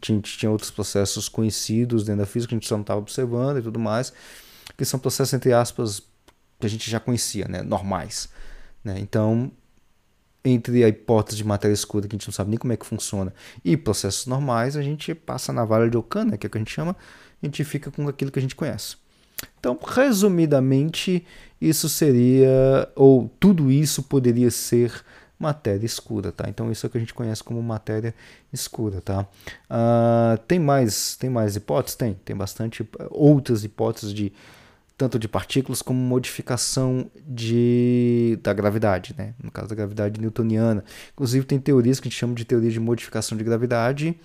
Tinha, 0.00 0.20
tinha 0.20 0.50
outros 0.50 0.70
processos 0.70 1.28
conhecidos 1.28 2.04
dentro 2.04 2.20
da 2.20 2.26
física 2.26 2.54
a 2.54 2.56
gente 2.56 2.68
só 2.68 2.76
não 2.76 2.82
estava 2.82 3.00
observando 3.00 3.58
e 3.58 3.62
tudo 3.62 3.80
mais 3.80 4.12
que 4.76 4.84
são 4.84 4.98
processos, 4.98 5.32
entre 5.34 5.52
aspas, 5.52 6.00
que 6.58 6.66
a 6.66 6.70
gente 6.70 6.90
já 6.90 7.00
conhecia, 7.00 7.46
né? 7.48 7.62
normais. 7.62 8.28
Né? 8.84 8.98
Então, 8.98 9.50
entre 10.44 10.84
a 10.84 10.88
hipótese 10.88 11.36
de 11.36 11.44
matéria 11.44 11.74
escura, 11.74 12.06
que 12.06 12.14
a 12.14 12.18
gente 12.18 12.28
não 12.28 12.32
sabe 12.32 12.50
nem 12.50 12.58
como 12.58 12.72
é 12.72 12.76
que 12.76 12.86
funciona, 12.86 13.32
e 13.64 13.76
processos 13.76 14.26
normais, 14.26 14.76
a 14.76 14.82
gente 14.82 15.14
passa 15.14 15.52
na 15.52 15.64
vara 15.64 15.88
de 15.88 15.96
Ockham, 15.96 16.24
né? 16.24 16.36
que 16.36 16.46
é 16.46 16.48
o 16.48 16.50
que 16.50 16.58
a 16.58 16.60
gente 16.60 16.72
chama, 16.72 16.96
a 17.42 17.46
gente 17.46 17.64
fica 17.64 17.90
com 17.90 18.08
aquilo 18.08 18.30
que 18.30 18.38
a 18.38 18.42
gente 18.42 18.54
conhece. 18.54 18.96
Então, 19.58 19.78
resumidamente, 19.82 21.26
isso 21.60 21.88
seria, 21.88 22.90
ou 22.94 23.30
tudo 23.38 23.70
isso 23.70 24.02
poderia 24.02 24.50
ser 24.50 25.04
matéria 25.38 25.84
escura, 25.84 26.32
tá? 26.32 26.48
Então 26.48 26.70
isso 26.72 26.86
é 26.86 26.88
o 26.88 26.90
que 26.90 26.96
a 26.96 27.00
gente 27.00 27.14
conhece 27.14 27.44
como 27.44 27.62
matéria 27.62 28.14
escura, 28.52 29.00
tá? 29.00 29.26
Uh, 29.70 30.38
tem 30.48 30.58
mais, 30.58 31.16
tem 31.16 31.28
mais 31.28 31.56
hipóteses? 31.56 31.96
Tem, 31.96 32.14
tem 32.24 32.34
bastante 32.34 32.88
outras 33.10 33.64
hipóteses 33.64 34.14
de 34.14 34.32
tanto 34.96 35.18
de 35.18 35.28
partículas 35.28 35.82
como 35.82 36.00
modificação 36.00 37.10
de, 37.26 38.38
da 38.42 38.52
gravidade, 38.52 39.14
né? 39.16 39.34
no 39.42 39.50
caso 39.50 39.68
da 39.68 39.74
gravidade 39.74 40.20
newtoniana. 40.20 40.82
Inclusive, 41.12 41.44
tem 41.44 41.58
teorias 41.58 42.00
que 42.00 42.08
a 42.08 42.10
gente 42.10 42.18
chama 42.18 42.34
de 42.34 42.44
teoria 42.44 42.70
de 42.70 42.80
modificação 42.80 43.36
de 43.36 43.44
gravidade, 43.44 44.18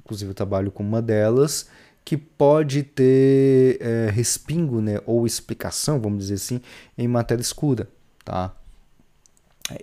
inclusive 0.00 0.30
eu 0.30 0.34
trabalho 0.34 0.72
com 0.72 0.82
uma 0.82 1.00
delas, 1.00 1.68
que 2.04 2.16
pode 2.16 2.82
ter 2.82 3.78
é, 3.80 4.10
respingo 4.10 4.80
né? 4.80 4.98
ou 5.06 5.26
explicação, 5.26 6.00
vamos 6.00 6.20
dizer 6.20 6.34
assim, 6.34 6.60
em 6.96 7.06
matéria 7.06 7.42
escura. 7.42 7.88
Tá? 8.24 8.52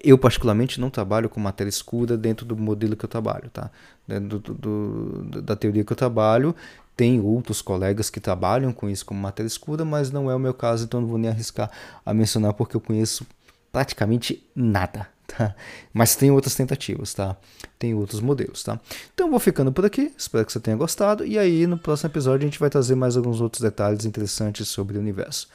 Eu, 0.03 0.17
particularmente, 0.17 0.81
não 0.81 0.89
trabalho 0.89 1.29
com 1.29 1.39
matéria 1.39 1.69
escura 1.69 2.17
dentro 2.17 2.45
do 2.45 2.57
modelo 2.57 2.95
que 2.95 3.05
eu 3.05 3.09
trabalho. 3.09 3.49
Tá? 3.51 3.69
Dentro 4.07 4.39
do, 4.39 4.53
do, 4.53 5.41
da 5.43 5.55
teoria 5.55 5.85
que 5.85 5.93
eu 5.93 5.95
trabalho, 5.95 6.55
tem 6.95 7.19
outros 7.19 7.61
colegas 7.61 8.09
que 8.09 8.19
trabalham 8.19 8.71
com 8.71 8.89
isso 8.89 9.05
como 9.05 9.19
matéria 9.19 9.47
escura, 9.47 9.83
mas 9.83 10.11
não 10.11 10.31
é 10.31 10.35
o 10.35 10.39
meu 10.39 10.53
caso, 10.53 10.85
então 10.85 11.01
não 11.01 11.07
vou 11.07 11.17
nem 11.17 11.29
arriscar 11.29 11.69
a 12.05 12.13
mencionar 12.13 12.53
porque 12.53 12.75
eu 12.75 12.81
conheço 12.81 13.25
praticamente 13.71 14.43
nada. 14.55 15.07
Tá? 15.27 15.55
Mas 15.91 16.15
tem 16.15 16.29
outras 16.29 16.53
tentativas, 16.53 17.11
tá? 17.15 17.35
Tem 17.79 17.95
outros 17.95 18.21
modelos, 18.21 18.61
tá? 18.61 18.79
Então 19.11 19.27
vou 19.27 19.39
ficando 19.39 19.71
por 19.71 19.83
aqui, 19.83 20.13
espero 20.15 20.45
que 20.45 20.53
você 20.53 20.59
tenha 20.59 20.77
gostado 20.77 21.25
e 21.25 21.39
aí 21.39 21.65
no 21.65 21.79
próximo 21.79 22.11
episódio 22.11 22.45
a 22.45 22.47
gente 22.47 22.59
vai 22.59 22.69
trazer 22.69 22.93
mais 22.93 23.17
alguns 23.17 23.41
outros 23.41 23.59
detalhes 23.59 24.05
interessantes 24.05 24.67
sobre 24.67 24.97
o 24.97 25.01
universo. 25.01 25.49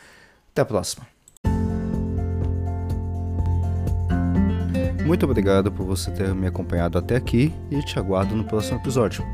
Até 0.50 0.62
a 0.62 0.64
próxima. 0.64 1.06
Muito 5.06 5.24
obrigado 5.24 5.72
por 5.72 5.86
você 5.86 6.10
ter 6.10 6.34
me 6.34 6.46
acompanhado 6.46 6.98
até 6.98 7.14
aqui 7.16 7.54
e 7.70 7.80
te 7.84 7.98
aguardo 7.98 8.34
no 8.34 8.44
próximo 8.44 8.78
episódio. 8.78 9.24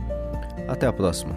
Até 0.68 0.86
a 0.86 0.92
próxima. 0.92 1.36